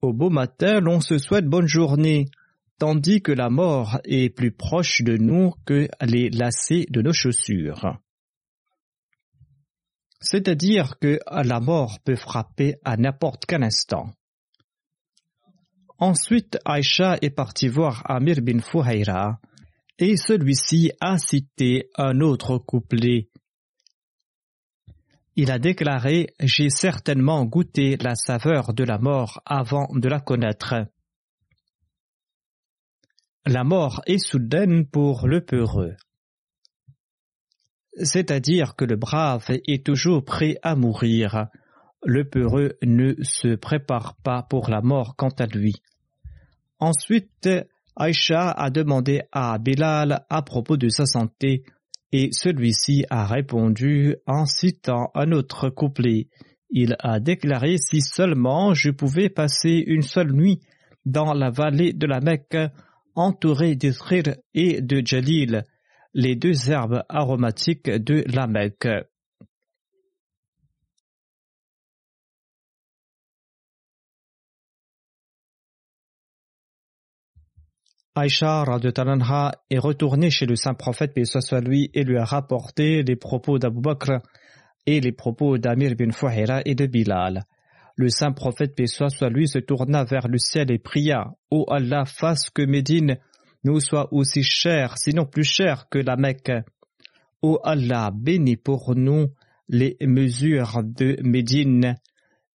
Au 0.03 0.13
beau 0.13 0.31
matin, 0.31 0.81
l'on 0.81 1.01
se 1.01 1.19
souhaite 1.19 1.47
bonne 1.47 1.67
journée, 1.67 2.27
tandis 2.79 3.21
que 3.21 3.33
la 3.33 3.51
mort 3.51 4.01
est 4.05 4.35
plus 4.35 4.51
proche 4.51 5.03
de 5.03 5.19
nous 5.19 5.53
que 5.67 5.89
les 6.01 6.31
lacets 6.31 6.87
de 6.89 7.03
nos 7.03 7.13
chaussures. 7.13 7.99
C'est-à-dire 10.21 10.99
que 10.99 11.19
la 11.31 11.61
mort 11.61 11.99
peut 12.05 12.17
frapper 12.17 12.77
à 12.85 12.97
n'importe 12.97 13.45
quel 13.47 13.63
instant. 13.63 14.11
Ensuite, 15.99 16.59
Aïcha 16.65 17.19
est 17.21 17.31
partie 17.31 17.69
voir 17.69 18.03
Amir 18.11 18.41
bin 18.41 18.61
Fouhaïra 18.61 19.39
et 19.99 20.17
celui-ci 20.17 20.93
a 21.01 21.19
cité 21.19 21.91
un 21.97 22.21
autre 22.21 22.57
couplet 22.57 23.30
il 25.41 25.51
a 25.51 25.59
déclaré 25.59 26.35
J'ai 26.39 26.69
certainement 26.69 27.47
goûté 27.47 27.97
la 27.97 28.15
saveur 28.15 28.75
de 28.75 28.85
la 28.85 28.99
mort 28.99 29.41
avant 29.47 29.89
de 29.95 30.07
la 30.07 30.21
connaître. 30.21 30.75
La 33.47 33.65
mort 33.65 34.03
est 34.05 34.19
soudaine 34.19 34.87
pour 34.87 35.27
le 35.27 35.43
peureux. 35.43 35.97
C'est-à-dire 37.95 38.77
que 38.77 38.85
le 38.85 38.97
brave 38.97 39.47
est 39.67 39.83
toujours 39.87 40.27
prêt 40.27 40.59
à 40.63 40.77
mourir. 40.77 41.47
Le 42.05 42.29
peureux 42.29 42.77
ne 42.83 43.15
se 43.23 43.55
prépare 43.55 44.17
pas 44.23 44.43
pour 44.43 44.69
la 44.69 44.83
mort 44.83 45.17
quant 45.17 45.35
à 45.39 45.47
lui. 45.47 45.77
Ensuite, 46.81 47.49
Aïcha 47.97 48.51
a 48.51 48.69
demandé 48.69 49.23
à 49.33 49.57
Bilal 49.59 50.27
à 50.29 50.43
propos 50.43 50.77
de 50.77 50.91
sa 50.91 51.07
santé 51.07 51.65
et 52.13 52.31
celui-ci 52.33 53.05
a 53.11 53.27
répondu 53.27 54.17
en 54.27 54.47
citant 54.47 55.11
un 55.15 55.33
autre 55.33 55.71
couplet. 55.71 56.29
Il 56.71 56.97
a 57.01 57.21
déclaré 57.21 57.77
si 57.79 58.01
seulement 58.01 58.75
je 58.75 58.91
pouvais 58.91 59.29
passer 59.29 59.83
une 59.87 60.03
seule 60.03 60.33
nuit 60.33 60.61
dans 61.05 61.33
la 61.33 61.51
vallée 61.51 61.93
de 61.93 62.07
la 62.07 62.21
Mecque 62.21 62.59
entouré 63.15 63.75
d'Isrir 63.75 64.25
et 64.55 64.81
de 64.81 65.03
Jalil, 65.05 65.65
les 66.15 66.37
deux 66.37 66.71
herbes 66.71 67.03
aromatiques 67.09 67.91
de 67.91 68.25
la 68.33 68.47
Mecque. 68.47 68.89
Aïcha 78.17 78.65
Talanha 78.93 79.53
est 79.71 79.79
retournée 79.79 80.31
chez 80.31 80.45
le 80.45 80.57
saint 80.57 80.75
prophète 80.75 81.15
paix 81.15 81.23
lui 81.61 81.91
et 81.95 82.03
lui 82.03 82.19
a 82.19 82.25
rapporté 82.25 83.05
les 83.05 83.15
propos 83.15 83.61
d'Abu 83.61 83.81
Bakr 83.81 84.19
et 84.85 85.01
les 85.01 85.13
propos 85.13 85.59
d'Amir 85.59 85.95
bin 85.95 86.11
Fouhira 86.11 86.61
et 86.65 86.75
de 86.75 86.87
Bilal. 86.87 87.45
Le 87.95 88.09
saint 88.09 88.33
prophète 88.33 88.75
paix 88.75 88.87
lui 89.31 89.47
se 89.47 89.61
tourna 89.61 90.03
vers 90.03 90.27
le 90.27 90.39
ciel 90.39 90.73
et 90.73 90.81
pria 90.81 91.31
Ô 91.53 91.67
Allah, 91.71 92.05
fasse 92.05 92.51
que 92.51 92.63
Médine 92.63 93.17
nous 93.63 93.79
soit 93.79 94.13
aussi 94.13 94.43
cher, 94.43 94.99
sinon 94.99 95.25
plus 95.25 95.45
cher 95.45 95.87
que 95.89 95.99
la 96.01 96.17
Mecque. 96.17 96.51
Ô 97.43 97.61
Allah, 97.63 98.11
bénis 98.13 98.57
pour 98.57 98.97
nous 98.97 99.29
les 99.69 99.97
mesures 100.01 100.83
de 100.83 101.17
Médine 101.23 101.95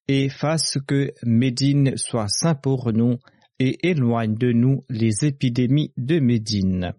et 0.09 0.27
fasse 0.27 0.77
que 0.85 1.13
Médine 1.23 1.95
soit 1.95 2.27
saint 2.27 2.55
pour 2.55 2.91
nous 2.91 3.19
et 3.59 3.87
éloigne 3.87 4.35
de 4.35 4.51
nous 4.51 4.83
les 4.89 5.25
épidémies 5.25 5.93
de 5.97 6.19
Médine. 6.19 6.93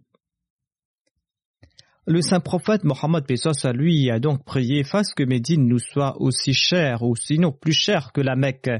Le 2.06 2.22
saint 2.22 2.40
prophète 2.40 2.84
Mohammed 2.84 3.24
à 3.64 3.72
lui 3.72 4.10
a 4.10 4.20
donc 4.20 4.44
prié 4.44 4.84
fasse 4.84 5.12
que 5.12 5.24
Médine 5.24 5.66
nous 5.66 5.80
soit 5.80 6.20
aussi 6.20 6.54
cher 6.54 7.02
ou 7.02 7.16
sinon 7.16 7.50
plus 7.50 7.72
cher 7.72 8.12
que 8.12 8.20
la 8.20 8.36
Mecque. 8.36 8.70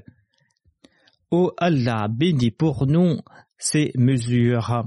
Ô 1.33 1.53
Allah, 1.59 2.07
bénis 2.09 2.53
pour 2.53 2.87
nous 2.87 3.19
ces 3.59 3.91
mesures 3.97 4.85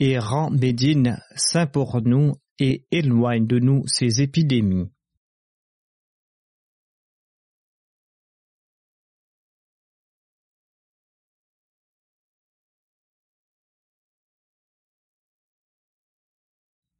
et 0.00 0.18
rend 0.18 0.50
Médine 0.50 1.20
saint 1.36 1.66
pour 1.66 2.02
nous 2.02 2.34
et 2.58 2.84
éloigne 2.90 3.46
de 3.46 3.60
nous 3.60 3.84
ces 3.86 4.20
épidémies. 4.20 4.90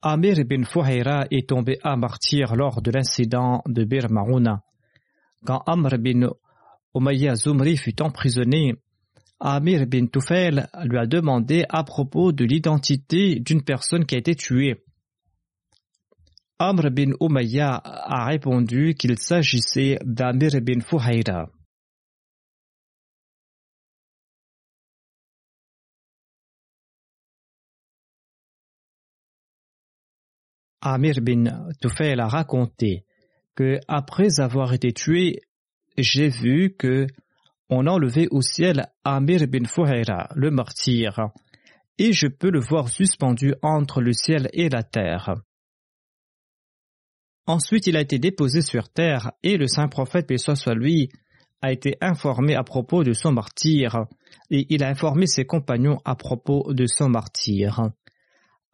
Amir 0.05 0.41
ibn 0.41 0.65
Fouhaira 0.65 1.27
est 1.31 1.49
tombé 1.49 1.79
à 1.85 1.97
martyr 1.97 2.57
lors 2.57 2.83
de 2.83 2.91
l'incident 2.91 3.63
de 3.69 3.85
Bir 3.85 4.11
Marouna. 4.11 4.65
Quand 5.47 5.63
Amr 5.67 5.97
bin 5.99 6.29
Umayya 6.93 7.37
Zumri 7.37 7.77
fut 7.77 8.03
emprisonné, 8.03 8.75
Amir 9.39 9.87
bin 9.87 10.07
Tufail 10.07 10.67
lui 10.87 10.99
a 10.99 11.07
demandé 11.07 11.65
à 11.69 11.85
propos 11.85 12.33
de 12.33 12.45
l'identité 12.45 13.39
d'une 13.39 13.63
personne 13.63 14.05
qui 14.05 14.17
a 14.17 14.19
été 14.19 14.35
tuée. 14.35 14.83
Amr 16.59 16.91
bin 16.91 17.13
Umayya 17.21 17.81
a 17.85 18.27
répondu 18.27 18.95
qu'il 18.95 19.17
s'agissait 19.19 19.99
d'Amir 20.05 20.61
bin 20.63 20.81
Fouhaira. 20.81 21.49
Amir 30.83 31.21
bin 31.21 31.45
Tufail 31.81 32.21
a 32.21 32.27
raconté 32.27 33.05
que 33.55 33.79
après 33.87 34.41
avoir 34.41 34.73
été 34.75 34.93
tué, 34.93 35.41
j'ai 35.97 36.29
vu 36.29 36.75
que 36.77 37.07
on 37.69 37.87
enlevait 37.87 38.27
au 38.31 38.43
ciel 38.43 38.87
Amir 39.05 39.47
bin 39.47 39.65
Fouhaira, 39.65 40.29
le 40.35 40.51
martyr, 40.51 41.31
et 41.99 42.13
je 42.13 42.27
peux 42.27 42.51
le 42.51 42.61
voir 42.61 42.89
suspendu 42.89 43.55
entre 43.63 44.01
le 44.01 44.13
ciel 44.13 44.49
et 44.53 44.69
la 44.69 44.83
terre. 44.83 45.37
Ensuite, 47.47 47.87
il 47.87 47.97
a 47.97 48.01
été 48.01 48.19
déposé 48.19 48.61
sur 48.61 48.89
terre 48.89 49.33
et 49.43 49.57
le 49.57 49.69
saint 49.69 49.89
prophète, 49.89 50.27
paix 50.27 50.37
soit 50.37 50.75
lui, 50.75 51.11
a 51.61 51.71
été 51.71 51.97
informé 52.01 52.57
à 52.57 52.65
propos 52.65 53.05
de 53.05 53.13
son 53.13 53.33
martyr 53.33 54.07
et 54.51 54.67
il 54.69 54.83
a 54.83 54.89
informé 54.89 55.27
ses 55.27 55.45
compagnons 55.45 56.01
à 56.05 56.17
propos 56.17 56.73
de 56.73 56.87
son 56.87 57.09
martyr. 57.09 57.93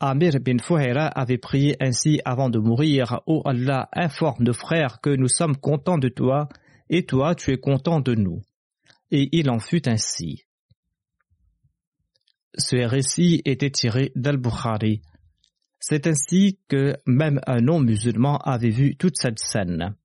Amir 0.01 0.39
bin 0.41 0.59
Fouhaira 0.59 1.07
avait 1.07 1.39
prié 1.39 1.77
ainsi 1.81 2.21
avant 2.25 2.51
de 2.51 2.61
mourir 2.61 3.21
Ô 3.27 3.43
Allah, 3.45 3.89
informe 3.93 4.45
nos 4.45 4.53
frères 4.53 5.01
que 5.01 5.11
nous 5.11 5.29
sommes 5.29 5.57
contents 5.57 5.99
de 5.99 6.09
toi, 6.09 6.49
et 6.89 7.05
toi 7.05 7.35
tu 7.35 7.53
es 7.53 7.59
content 7.59 8.01
de 8.01 8.15
nous. 8.15 8.43
Et 9.11 9.29
il 9.33 9.51
en 9.51 9.59
fut 9.59 9.89
ainsi. 9.89 10.45
Ce 12.57 12.77
récit 12.77 13.43
était 13.45 13.71
tiré 13.71 14.13
d'Al-Bukhari. 14.15 15.03
C'est 15.81 16.07
ainsi 16.07 16.59
que 16.69 16.97
même 17.07 17.41
un 17.47 17.61
non-musulman 17.61 18.39
avait 18.39 18.71
vu 18.71 18.97
toute 18.97 19.17
cette 19.17 19.39
scène. 19.39 19.97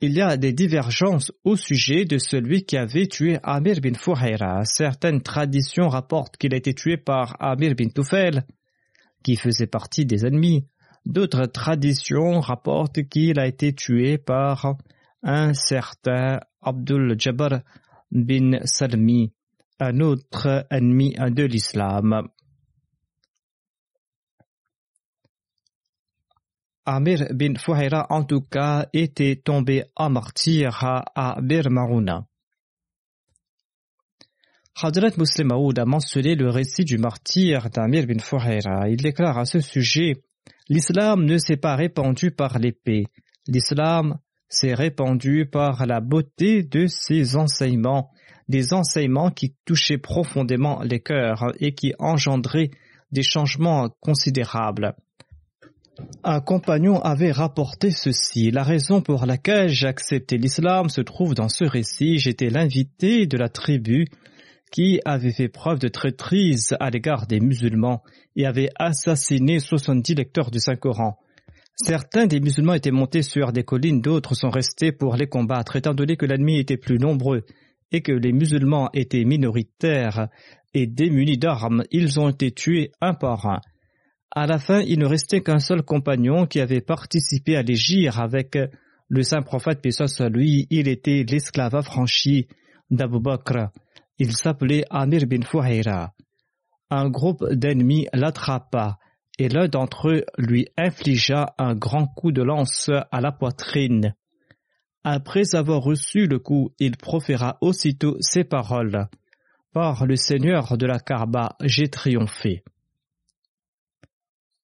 Il 0.00 0.12
y 0.12 0.20
a 0.20 0.36
des 0.36 0.52
divergences 0.52 1.32
au 1.42 1.56
sujet 1.56 2.04
de 2.04 2.18
celui 2.18 2.64
qui 2.64 2.76
avait 2.76 3.08
tué 3.08 3.40
Amir 3.42 3.80
bin 3.80 3.94
Fouhaira. 3.94 4.64
Certaines 4.64 5.22
traditions 5.22 5.88
rapportent 5.88 6.36
qu'il 6.36 6.54
a 6.54 6.56
été 6.56 6.72
tué 6.72 6.96
par 6.96 7.34
Amir 7.40 7.74
bin 7.74 7.88
Tufail, 7.88 8.42
qui 9.24 9.34
faisait 9.34 9.66
partie 9.66 10.06
des 10.06 10.24
ennemis. 10.24 10.68
D'autres 11.04 11.46
traditions 11.46 12.38
rapportent 12.38 13.08
qu'il 13.08 13.40
a 13.40 13.48
été 13.48 13.72
tué 13.72 14.18
par 14.18 14.76
un 15.24 15.52
certain 15.52 16.38
Abdul 16.62 17.16
Jabbar 17.18 17.62
bin 18.12 18.60
Salmi, 18.66 19.32
un 19.80 19.98
autre 19.98 20.64
ennemi 20.70 21.16
de 21.18 21.42
l'islam. 21.42 22.28
Amir 26.90 27.26
bin 27.34 27.54
Fouhaira, 27.56 28.06
en 28.08 28.24
tout 28.24 28.40
cas, 28.40 28.86
était 28.94 29.36
tombé 29.36 29.84
en 29.94 30.08
martyr 30.08 30.78
à 30.82 31.38
Bir 31.42 31.68
Marouna. 31.68 32.26
Hadrat 34.74 35.10
Muslim 35.18 35.52
Aoud 35.52 35.78
a 35.78 35.84
mentionné 35.84 36.34
le 36.34 36.48
récit 36.48 36.86
du 36.86 36.96
martyr 36.96 37.68
d'Amir 37.68 38.06
bin 38.06 38.20
Fouhaira. 38.20 38.88
Il 38.88 39.02
déclare 39.02 39.36
à 39.36 39.44
ce 39.44 39.60
sujet 39.60 40.14
L'islam 40.70 41.26
ne 41.26 41.36
s'est 41.36 41.58
pas 41.58 41.76
répandu 41.76 42.30
par 42.30 42.58
l'épée. 42.58 43.04
L'islam 43.46 44.18
s'est 44.48 44.72
répandu 44.72 45.44
par 45.44 45.84
la 45.84 46.00
beauté 46.00 46.62
de 46.62 46.86
ses 46.86 47.36
enseignements, 47.36 48.10
des 48.48 48.72
enseignements 48.72 49.30
qui 49.30 49.54
touchaient 49.66 49.98
profondément 49.98 50.80
les 50.82 51.00
cœurs 51.00 51.52
et 51.60 51.74
qui 51.74 51.92
engendraient 51.98 52.70
des 53.12 53.22
changements 53.22 53.90
considérables. 54.00 54.94
Un 56.24 56.40
compagnon 56.40 57.00
avait 57.00 57.32
rapporté 57.32 57.90
ceci. 57.90 58.50
La 58.50 58.62
raison 58.62 59.00
pour 59.00 59.26
laquelle 59.26 59.68
j'ai 59.68 59.86
accepté 59.86 60.36
l'islam 60.36 60.88
se 60.88 61.00
trouve 61.00 61.34
dans 61.34 61.48
ce 61.48 61.64
récit. 61.64 62.18
J'étais 62.18 62.50
l'invité 62.50 63.26
de 63.26 63.36
la 63.36 63.48
tribu 63.48 64.06
qui 64.70 65.00
avait 65.04 65.32
fait 65.32 65.48
preuve 65.48 65.78
de 65.78 65.88
traîtrise 65.88 66.76
à 66.80 66.90
l'égard 66.90 67.26
des 67.26 67.40
musulmans 67.40 68.02
et 68.36 68.46
avait 68.46 68.70
assassiné 68.76 69.60
70 69.60 70.14
lecteurs 70.14 70.50
du 70.50 70.60
Saint-Coran. 70.60 71.18
Certains 71.76 72.26
des 72.26 72.40
musulmans 72.40 72.74
étaient 72.74 72.90
montés 72.90 73.22
sur 73.22 73.52
des 73.52 73.62
collines, 73.62 74.00
d'autres 74.00 74.34
sont 74.34 74.50
restés 74.50 74.92
pour 74.92 75.16
les 75.16 75.28
combattre, 75.28 75.76
étant 75.76 75.94
donné 75.94 76.16
que 76.16 76.26
l'ennemi 76.26 76.58
était 76.58 76.76
plus 76.76 76.98
nombreux 76.98 77.44
et 77.92 78.02
que 78.02 78.12
les 78.12 78.32
musulmans 78.32 78.90
étaient 78.92 79.24
minoritaires 79.24 80.28
et 80.74 80.86
démunis 80.86 81.38
d'armes, 81.38 81.84
ils 81.90 82.20
ont 82.20 82.28
été 82.28 82.50
tués 82.50 82.90
un 83.00 83.14
par 83.14 83.46
un. 83.46 83.60
À 84.30 84.46
la 84.46 84.58
fin, 84.58 84.80
il 84.80 84.98
ne 84.98 85.06
restait 85.06 85.42
qu'un 85.42 85.58
seul 85.58 85.82
compagnon 85.82 86.46
qui 86.46 86.60
avait 86.60 86.80
participé 86.80 87.56
à 87.56 87.62
l'égir 87.62 88.20
avec 88.20 88.58
le 89.08 89.22
saint 89.22 89.42
prophète, 89.42 89.80
puis 89.80 89.92
lui, 90.30 90.66
il 90.70 90.86
était 90.86 91.24
l'esclave 91.28 91.74
affranchi 91.74 92.46
d'Abu 92.90 93.20
Bakr. 93.20 93.70
Il 94.18 94.32
s'appelait 94.32 94.84
Amir 94.90 95.26
bin 95.26 95.42
Fouhaira. 95.42 96.12
Un 96.90 97.08
groupe 97.08 97.44
d'ennemis 97.52 98.06
l'attrapa 98.12 98.98
et 99.38 99.48
l'un 99.48 99.68
d'entre 99.68 100.08
eux 100.10 100.24
lui 100.36 100.66
infligea 100.76 101.54
un 101.58 101.74
grand 101.74 102.06
coup 102.06 102.32
de 102.32 102.42
lance 102.42 102.90
à 103.10 103.20
la 103.20 103.32
poitrine. 103.32 104.14
Après 105.04 105.54
avoir 105.54 105.80
reçu 105.80 106.26
le 106.26 106.38
coup, 106.38 106.72
il 106.78 106.96
proféra 106.96 107.56
aussitôt 107.60 108.16
ces 108.20 108.44
paroles. 108.44 109.08
Par 109.72 110.06
le 110.06 110.16
Seigneur 110.16 110.76
de 110.76 110.86
la 110.86 110.98
Karba, 110.98 111.56
j'ai 111.62 111.88
triomphé. 111.88 112.64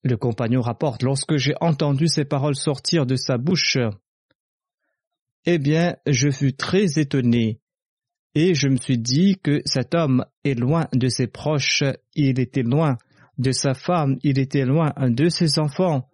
Le 0.05 0.19
compagnon 0.19 0.61
rapporte, 0.61 1.03
lorsque 1.03 1.37
j'ai 1.39 1.55
entendu 1.63 2.09
ces 2.09 2.27
paroles 2.27 2.57
sortir 2.57 3.07
de 3.07 3.17
sa 3.17 3.39
bouche, 3.39 3.79
eh 5.47 5.59
bien, 5.59 5.97
je 6.07 6.31
fus 6.31 6.55
très 6.55 6.99
étonné 6.99 7.59
Et 8.35 8.55
je 8.55 8.69
me 8.69 8.77
suis 8.77 8.99
dit 8.99 9.37
que 9.43 9.63
cet 9.65 9.95
homme 9.95 10.27
est 10.45 10.59
loin 10.59 10.89
de 10.93 11.09
ses 11.09 11.27
proches, 11.27 11.85
il 12.15 12.39
était 12.39 12.63
loin 12.63 12.99
de 13.39 13.51
sa 13.51 13.73
femme, 13.73 14.19
il 14.23 14.39
était 14.39 14.67
loin 14.67 14.93
de 14.99 15.29
ses 15.31 15.59
enfants. 15.59 16.09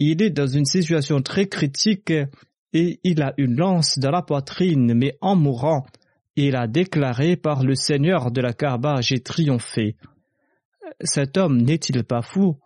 Il 0.00 0.20
est 0.20 0.30
dans 0.30 0.46
une 0.46 0.64
situation 0.64 1.22
très 1.22 1.46
critique 1.46 2.12
et 2.72 3.00
il 3.04 3.22
a 3.22 3.32
une 3.36 3.56
lance 3.56 3.98
dans 3.98 4.10
la 4.10 4.22
poitrine, 4.22 4.94
mais 4.94 5.16
en 5.20 5.36
mourant, 5.36 5.86
il 6.34 6.56
a 6.56 6.66
déclaré 6.66 7.36
par 7.36 7.62
le 7.62 7.74
Seigneur 7.74 8.32
de 8.32 8.40
la 8.40 8.52
Kaaba, 8.52 9.00
j'ai 9.02 9.20
triomphé. 9.20 9.96
Cet 11.00 11.36
homme 11.36 11.62
n'est-il 11.62 12.02
pas 12.02 12.22
fou? 12.22 12.56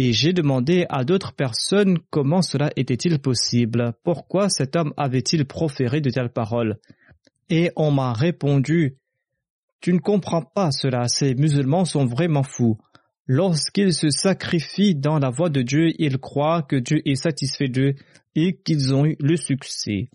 Et 0.00 0.12
j'ai 0.12 0.32
demandé 0.32 0.86
à 0.90 1.02
d'autres 1.02 1.32
personnes 1.32 1.98
comment 2.10 2.40
cela 2.40 2.70
était-il 2.76 3.18
possible, 3.18 3.94
pourquoi 4.04 4.48
cet 4.48 4.76
homme 4.76 4.94
avait-il 4.96 5.44
proféré 5.44 6.00
de 6.00 6.08
telles 6.08 6.32
paroles? 6.32 6.78
Et 7.50 7.72
on 7.74 7.90
m'a 7.90 8.12
répondu 8.12 8.96
Tu 9.80 9.92
ne 9.92 9.98
comprends 9.98 10.42
pas 10.42 10.70
cela, 10.70 11.08
ces 11.08 11.34
musulmans 11.34 11.84
sont 11.84 12.06
vraiment 12.06 12.44
fous. 12.44 12.78
Lorsqu'ils 13.26 13.92
se 13.92 14.08
sacrifient 14.10 14.94
dans 14.94 15.18
la 15.18 15.30
voie 15.30 15.50
de 15.50 15.62
Dieu, 15.62 15.90
ils 15.98 16.18
croient 16.18 16.62
que 16.62 16.76
Dieu 16.76 17.02
est 17.04 17.16
satisfait 17.16 17.68
d'eux 17.68 17.96
et 18.36 18.54
qu'ils 18.54 18.94
ont 18.94 19.04
eu 19.04 19.16
le 19.18 19.36
succès. 19.36 20.10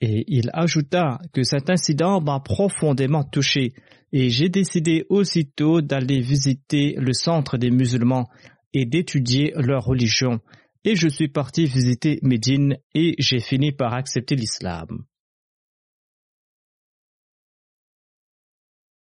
Et 0.00 0.24
il 0.28 0.50
ajouta 0.54 1.18
que 1.32 1.42
cet 1.42 1.68
incident 1.68 2.20
m'a 2.20 2.40
profondément 2.40 3.24
touché 3.24 3.74
et 4.12 4.30
j'ai 4.30 4.48
décidé 4.48 5.04
aussitôt 5.08 5.80
d'aller 5.80 6.20
visiter 6.20 6.94
le 6.98 7.12
centre 7.12 7.58
des 7.58 7.70
musulmans 7.70 8.28
et 8.72 8.86
d'étudier 8.86 9.52
leur 9.56 9.84
religion. 9.84 10.40
Et 10.84 10.96
je 10.96 11.08
suis 11.08 11.28
parti 11.28 11.66
visiter 11.66 12.18
Médine 12.22 12.78
et 12.94 13.14
j'ai 13.18 13.40
fini 13.40 13.72
par 13.72 13.92
accepter 13.92 14.34
l'islam. 14.34 15.04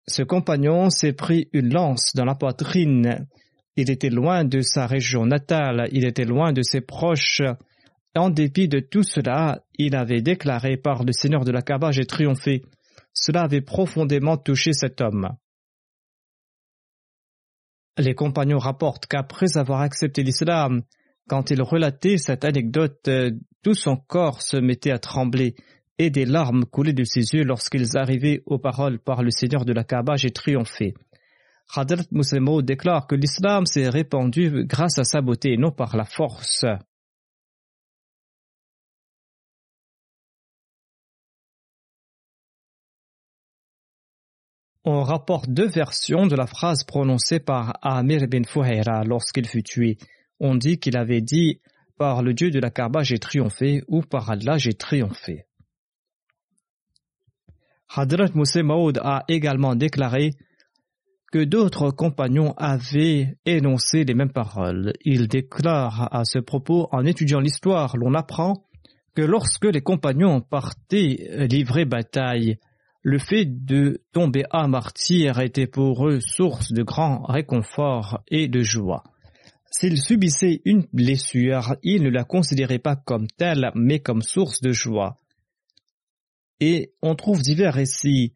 Ce 0.08 0.24
compagnon 0.24 0.90
s'est 0.90 1.14
pris 1.14 1.48
une 1.54 1.72
lance 1.72 2.12
dans 2.16 2.26
la 2.26 2.36
poitrine. 2.36 3.28
Il 3.76 3.90
était 3.92 4.10
loin 4.10 4.44
de 4.44 4.62
sa 4.62 4.88
région 4.88 5.26
natale, 5.26 5.88
il 5.92 6.06
était 6.06 6.26
loin 6.26 6.52
de 6.52 6.64
ses 6.64 6.82
proches. 6.82 7.44
En 8.16 8.30
dépit 8.30 8.68
de 8.68 8.80
tout 8.80 9.04
cela, 9.04 9.64
il 9.78 9.96
avait 9.96 10.22
déclaré 10.22 10.78
par 10.78 11.04
le 11.04 11.12
Seigneur 11.12 11.46
de 11.46 11.52
la 11.52 11.62
Kaaba 11.62 11.92
J'ai 11.92 12.06
triomphé. 12.06 12.64
Cela 13.14 13.44
avait 13.44 13.62
profondément 13.62 14.38
touché 14.38 14.74
cet 14.74 15.02
homme. 15.02 15.30
Les 17.98 18.16
compagnons 18.16 18.58
rapportent 18.58 19.08
qu'après 19.08 19.58
avoir 19.58 19.82
accepté 19.82 20.24
l'islam, 20.24 20.84
quand 21.28 21.52
il 21.52 21.62
relatait 21.62 22.18
cette 22.18 22.46
anecdote, 22.46 23.10
tout 23.62 23.74
son 23.74 23.98
corps 23.98 24.42
se 24.42 24.58
mettait 24.58 24.92
à 24.92 25.00
trembler 25.00 25.56
et 25.98 26.10
des 26.10 26.26
larmes 26.26 26.66
coulaient 26.66 26.94
de 26.94 27.04
ses 27.04 27.34
yeux 27.34 27.44
lorsqu'ils 27.44 27.98
arrivaient 27.98 28.42
aux 28.46 28.58
paroles 28.58 29.00
par 29.00 29.22
le 29.22 29.32
Seigneur 29.32 29.66
de 29.66 29.74
la 29.74 29.84
Kaaba, 29.84 30.16
j'ai 30.16 30.32
triomphé. 30.32 30.94
Hadrat 31.76 32.06
Muslimo 32.12 32.62
déclare 32.62 33.06
que 33.06 33.16
l'islam 33.16 33.66
s'est 33.66 33.90
répandu 33.90 34.66
grâce 34.66 34.98
à 34.98 35.04
sa 35.04 35.22
beauté 35.22 35.54
et 35.54 35.58
non 35.58 35.72
par 35.72 35.96
la 35.96 36.06
force. 36.06 36.66
On 44.92 45.04
rapporte 45.04 45.52
deux 45.52 45.68
versions 45.68 46.26
de 46.26 46.36
la 46.36 46.48
phrase 46.48 46.84
prononcée 46.84 47.40
par 47.40 47.78
Amir 47.84 48.28
bin 48.28 48.44
Fuhaira 48.44 49.04
lorsqu'il 49.04 49.46
fut 49.46 49.62
tué. 49.62 50.00
On 50.40 50.56
dit 50.56 50.80
qu'il 50.80 50.98
avait 50.98 51.22
dit 51.22 51.62
Par 52.00 52.24
le 52.24 52.34
Dieu 52.34 52.50
de 52.50 52.58
la 52.58 52.72
Kaaba 52.72 53.04
j'ai 53.04 53.20
triomphé 53.20 53.84
ou 53.88 54.02
par 54.02 54.32
Allah 54.32 54.58
j'ai 54.58 54.74
triomphé. 54.74 55.46
Hadrat 57.88 58.32
Moussé 58.34 58.64
Maud 58.64 59.00
a 59.04 59.26
également 59.28 59.76
déclaré 59.76 60.32
que 61.32 61.44
d'autres 61.44 61.92
compagnons 61.92 62.56
avaient 62.58 63.38
énoncé 63.46 64.06
les 64.06 64.16
mêmes 64.16 64.34
paroles. 64.34 64.94
Il 65.06 65.28
déclare 65.28 66.10
à 66.12 66.26
ce 66.26 66.40
propos, 66.40 66.90
en 66.92 67.06
étudiant 67.06 67.42
l'histoire, 67.42 67.96
l'on 67.96 68.16
apprend 68.16 68.64
que 69.16 69.22
lorsque 69.22 69.66
les 69.66 69.82
compagnons 69.82 70.42
partaient 70.42 71.48
livrer 71.48 71.86
bataille, 71.86 72.58
le 73.02 73.18
fait 73.18 73.46
de 73.46 74.02
tomber 74.12 74.44
à 74.52 74.68
martyr 74.68 75.40
était 75.40 75.68
pour 75.68 76.08
eux 76.08 76.20
source 76.20 76.72
de 76.72 76.84
grand 76.84 77.24
réconfort 77.24 78.22
et 78.28 78.48
de 78.48 78.62
joie. 78.62 79.04
S'ils 79.72 80.02
subissaient 80.02 80.62
une 80.66 80.86
blessure, 80.92 81.76
ils 81.84 82.04
ne 82.04 82.10
la 82.10 82.24
considéraient 82.24 82.80
pas 82.80 82.96
comme 82.96 83.28
telle, 83.28 83.72
mais 83.76 84.00
comme 84.00 84.22
source 84.22 84.62
de 84.62 84.72
joie. 84.72 85.20
Et 86.60 86.94
on 87.02 87.16
trouve 87.16 87.42
divers 87.42 87.76
récits 87.76 88.34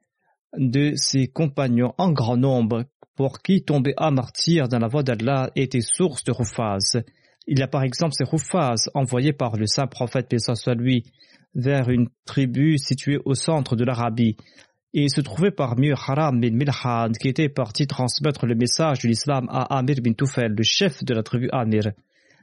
de 0.57 0.93
ses 0.95 1.27
compagnons 1.27 1.93
en 1.97 2.11
grand 2.11 2.37
nombre 2.37 2.85
pour 3.15 3.41
qui 3.41 3.63
tomber 3.63 3.93
à 3.97 4.11
martyr 4.11 4.69
dans 4.69 4.79
la 4.79 4.87
voie 4.87 5.03
d'Allah 5.03 5.51
était 5.55 5.81
source 5.81 6.23
de 6.23 6.31
roufaz. 6.31 7.03
Il 7.47 7.59
y 7.59 7.63
a 7.63 7.67
par 7.67 7.83
exemple 7.83 8.13
ces 8.13 8.23
roufaz 8.23 8.89
envoyés 8.93 9.33
par 9.33 9.57
le 9.57 9.65
saint 9.65 9.87
prophète 9.87 10.29
paix 10.29 10.37
soit 10.39 10.75
lui 10.75 11.03
vers 11.55 11.89
une 11.89 12.09
tribu 12.25 12.77
située 12.77 13.19
au 13.25 13.35
centre 13.35 13.75
de 13.75 13.83
l'Arabie. 13.83 14.37
Et 14.93 15.03
il 15.03 15.09
se 15.09 15.21
trouvait 15.21 15.51
parmi 15.51 15.89
eux 15.89 15.95
Haram 15.95 16.39
bin 16.39 16.51
Milhan 16.51 17.11
qui 17.19 17.27
était 17.27 17.49
parti 17.49 17.87
transmettre 17.87 18.45
le 18.45 18.55
message 18.55 18.99
de 18.99 19.07
l'islam 19.07 19.47
à 19.49 19.77
Amir 19.77 19.97
bin 20.03 20.13
Toufel, 20.13 20.53
le 20.55 20.63
chef 20.63 21.03
de 21.03 21.13
la 21.13 21.23
tribu 21.23 21.49
Amir. 21.51 21.91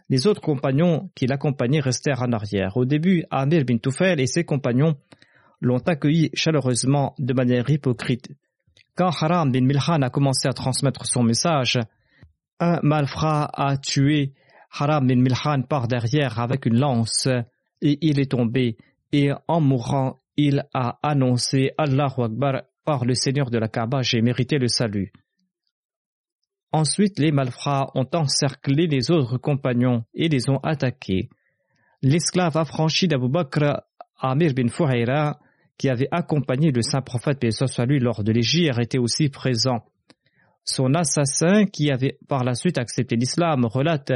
Les 0.09 0.27
autres 0.27 0.41
compagnons 0.41 1.11
qui 1.15 1.27
l'accompagnaient 1.27 1.81
restèrent 1.81 2.23
en 2.23 2.33
arrière. 2.33 2.77
Au 2.77 2.85
début, 2.85 3.25
Amir 3.31 3.65
bin 3.65 3.79
Toufel 3.79 4.19
et 4.21 4.27
ses 4.27 4.45
compagnons 4.45 4.97
l'ont 5.61 5.79
accueilli 5.79 6.31
chaleureusement 6.35 7.15
de 7.19 7.33
manière 7.33 7.71
hypocrite. 7.71 8.31
Quand 8.97 9.11
Haram 9.21 9.53
bin 9.53 9.61
Milhan 9.61 10.03
a 10.03 10.11
commencé 10.11 10.49
à 10.49 10.53
transmettre 10.53 11.07
son 11.07 11.23
message, 11.23 11.79
un 12.59 12.81
malfrat 12.83 13.49
a 13.55 13.77
tué 13.77 14.33
Haram 14.73 15.07
bin 15.07 15.17
Milhan 15.17 15.63
par 15.63 15.87
derrière 15.87 16.41
avec 16.41 16.67
une 16.67 16.79
lance 16.79 17.29
et 17.81 17.99
il 18.01 18.19
est 18.19 18.33
tombé 18.33 18.77
et 19.13 19.31
en 19.49 19.61
mourant 19.61 20.21
il 20.37 20.65
a 20.73 20.99
annoncé 21.03 21.73
Allahu 21.77 22.23
Akbar 22.23 22.63
par 22.85 23.05
le 23.05 23.15
Seigneur 23.15 23.51
de 23.51 23.59
la 23.59 23.69
Kaaba 23.69 24.03
j'ai 24.03 24.23
mérité 24.23 24.59
le 24.59 24.69
salut. 24.69 25.13
Ensuite 26.73 27.19
les 27.19 27.33
malfrats 27.33 27.91
ont 27.95 28.09
encerclé 28.15 28.87
les 28.87 29.11
autres 29.11 29.39
compagnons 29.39 30.05
et 30.15 30.29
les 30.29 30.49
ont 30.49 30.59
attaqués. 30.59 31.29
L'esclave 32.03 32.57
affranchi 32.57 33.09
d'Abu 33.09 33.29
Bakr, 33.29 33.83
Amir 34.19 34.55
bin 34.55 34.69
Fuhaira, 34.69 35.39
qui 35.77 35.89
avait 35.89 36.09
accompagné 36.11 36.71
le 36.71 36.83
saint 36.83 37.03
prophète 37.03 37.51
soit 37.51 37.87
lui 37.87 37.99
lors 37.99 38.23
de 38.23 38.33
l'Égir 38.33 38.79
était 38.79 38.99
aussi 38.99 39.29
présent. 39.31 39.85
Son 40.65 40.95
assassin, 40.95 41.65
qui 41.65 41.91
avait 41.91 42.19
par 42.29 42.45
la 42.45 42.55
suite 42.55 42.79
accepté 42.79 43.17
l'islam, 43.17 43.65
relate 43.65 44.13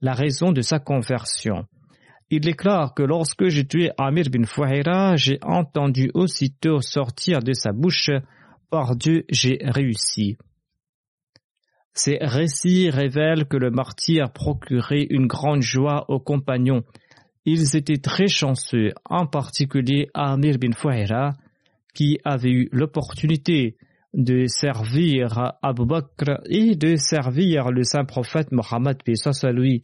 la 0.00 0.14
raison 0.14 0.52
de 0.52 0.62
sa 0.62 0.78
conversion. 0.78 1.66
Il 2.30 2.40
déclare 2.40 2.94
que 2.94 3.02
lorsque 3.02 3.48
j'ai 3.48 3.66
tué 3.66 3.90
Amir 3.96 4.26
bin 4.30 4.44
Fouhaira, 4.44 5.16
j'ai 5.16 5.38
entendu 5.42 6.10
aussitôt 6.14 6.80
sortir 6.80 7.40
de 7.40 7.52
sa 7.52 7.72
bouche 7.72 8.10
Par 8.70 8.96
Dieu, 8.96 9.24
j'ai 9.30 9.58
réussi. 9.62 10.36
Ces 11.94 12.18
récits 12.20 12.90
révèlent 12.90 13.46
que 13.46 13.56
le 13.56 13.70
martyr 13.70 14.30
procurait 14.32 15.06
une 15.10 15.26
grande 15.26 15.62
joie 15.62 16.04
aux 16.08 16.20
compagnons 16.20 16.84
ils 17.50 17.76
étaient 17.76 17.96
très 17.96 18.26
chanceux, 18.26 18.90
en 19.06 19.26
particulier 19.26 20.10
Amir 20.12 20.58
bin 20.58 20.72
Fouhaira, 20.72 21.32
qui 21.94 22.18
avait 22.22 22.50
eu 22.50 22.68
l'opportunité 22.72 23.78
de 24.12 24.44
servir 24.46 25.54
Abu 25.62 25.86
Bakr 25.86 26.42
et 26.44 26.76
de 26.76 26.96
servir 26.96 27.70
le 27.70 27.84
saint 27.84 28.04
prophète 28.04 28.52
Mohammed 28.52 28.98
lui. 29.54 29.80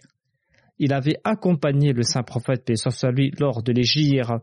Il 0.78 0.92
avait 0.92 1.20
accompagné 1.24 1.92
le 1.92 2.02
saint 2.02 2.22
prophète 2.22 2.70
lui 3.12 3.32
lors 3.38 3.62
de 3.62 3.72
l'Égir 3.72 4.40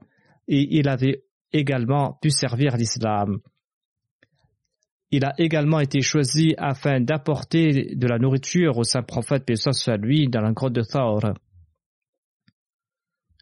et 0.48 0.78
il 0.78 0.88
avait 0.88 1.24
également 1.52 2.18
pu 2.22 2.30
servir 2.30 2.78
l'islam. 2.78 3.40
Il 5.12 5.26
a 5.26 5.34
également 5.38 5.82
été 5.82 6.02
choisi 6.02 6.56
afin 6.58 7.02
d'apporter 7.02 7.96
de 7.96 8.08
la 8.08 8.18
nourriture 8.18 8.78
au 8.78 8.84
saint 8.84 9.04
prophète 9.04 9.52
lui 10.00 10.30
dans 10.30 10.40
la 10.40 10.54
grotte 10.54 10.74
de 10.74 10.84
Thawr. 10.84 11.34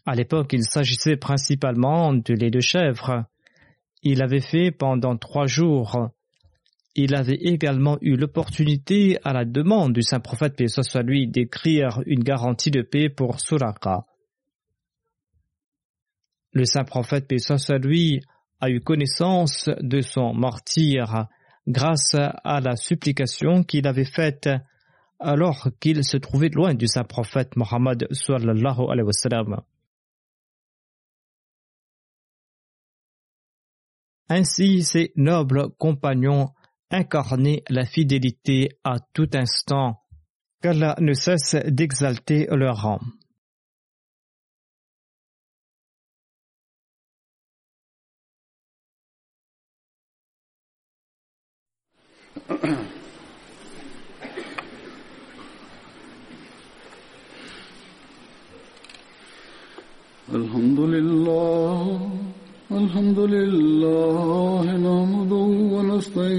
À 0.04 0.14
l'époque, 0.16 0.52
il 0.52 0.64
s'agissait 0.64 1.16
principalement 1.16 2.12
de 2.12 2.34
lait 2.34 2.50
de 2.50 2.58
chèvre. 2.58 3.26
Il 4.02 4.22
avait 4.22 4.40
fait 4.40 4.72
pendant 4.72 5.16
trois 5.16 5.46
jours. 5.46 6.10
Il 6.94 7.14
avait 7.14 7.38
également 7.40 7.98
eu 8.00 8.16
l'opportunité, 8.16 9.18
à 9.22 9.32
la 9.32 9.44
demande 9.44 9.92
du 9.92 10.02
saint 10.02 10.20
prophète 10.20 10.56
paix 10.56 10.66
lui, 11.04 11.28
d'écrire 11.28 12.00
une 12.06 12.24
garantie 12.24 12.70
de 12.70 12.82
paix 12.82 13.08
pour 13.08 13.40
Suraka. 13.40 14.04
Le 16.52 16.64
saint 16.64 16.84
prophète 16.84 17.28
paix 17.28 17.38
lui 17.78 18.20
a 18.60 18.70
eu 18.70 18.80
connaissance 18.80 19.70
de 19.80 20.00
son 20.00 20.34
martyr 20.34 21.26
grâce 21.68 22.14
à 22.14 22.60
la 22.60 22.74
supplication 22.74 23.62
qu'il 23.62 23.86
avait 23.86 24.04
faite 24.04 24.48
alors 25.20 25.68
qu'il 25.78 26.02
se 26.02 26.16
trouvait 26.16 26.48
loin 26.48 26.74
du 26.74 26.88
saint 26.88 27.04
prophète 27.04 27.54
Mohammed 27.56 28.08
sallallahu 28.10 28.90
alayhi 28.90 29.06
wa. 29.06 29.64
Ainsi, 34.28 34.82
ces 34.84 35.12
nobles 35.16 35.70
compagnons 35.78 36.50
incarnaient 36.91 37.63
la 37.69 37.85
fidélité 37.85 38.69
à 38.83 38.99
tout 39.13 39.29
instant, 39.33 40.01
qu'Allah 40.61 40.95
ne 40.99 41.13
cesse 41.13 41.55
d'exalter 41.67 42.47
leur 42.51 42.81
rang. 42.81 42.99
الحمد 60.33 60.79
لله 60.79 61.99
الحمد 62.71 63.19
لله 63.19 64.63
نحمده 64.87 65.47
ونستعينه 65.73 66.38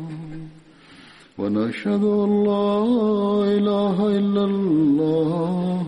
ونشهد 1.41 2.03
أن 2.03 2.43
لا 2.43 2.83
إله 3.43 4.17
إلا 4.17 4.43
الله. 4.43 5.83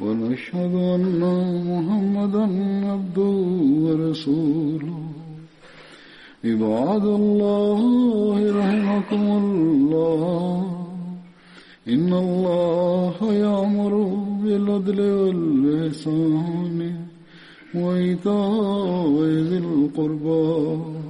ونشهد 0.00 0.74
أن 0.74 1.22
محمدا 1.70 2.44
عبده 2.92 3.36
ورسوله. 3.84 4.98
عباد 6.44 7.04
الله 7.04 7.80
رحمكم 8.60 9.24
الله. 9.42 10.64
إن 11.88 12.12
الله 12.12 13.14
يأمر 13.20 13.94
بالعدل 14.42 15.00
والإحسان 15.00 16.94
وإيتاء 17.74 19.12
ذي 19.22 19.58
القربى. 19.58 21.09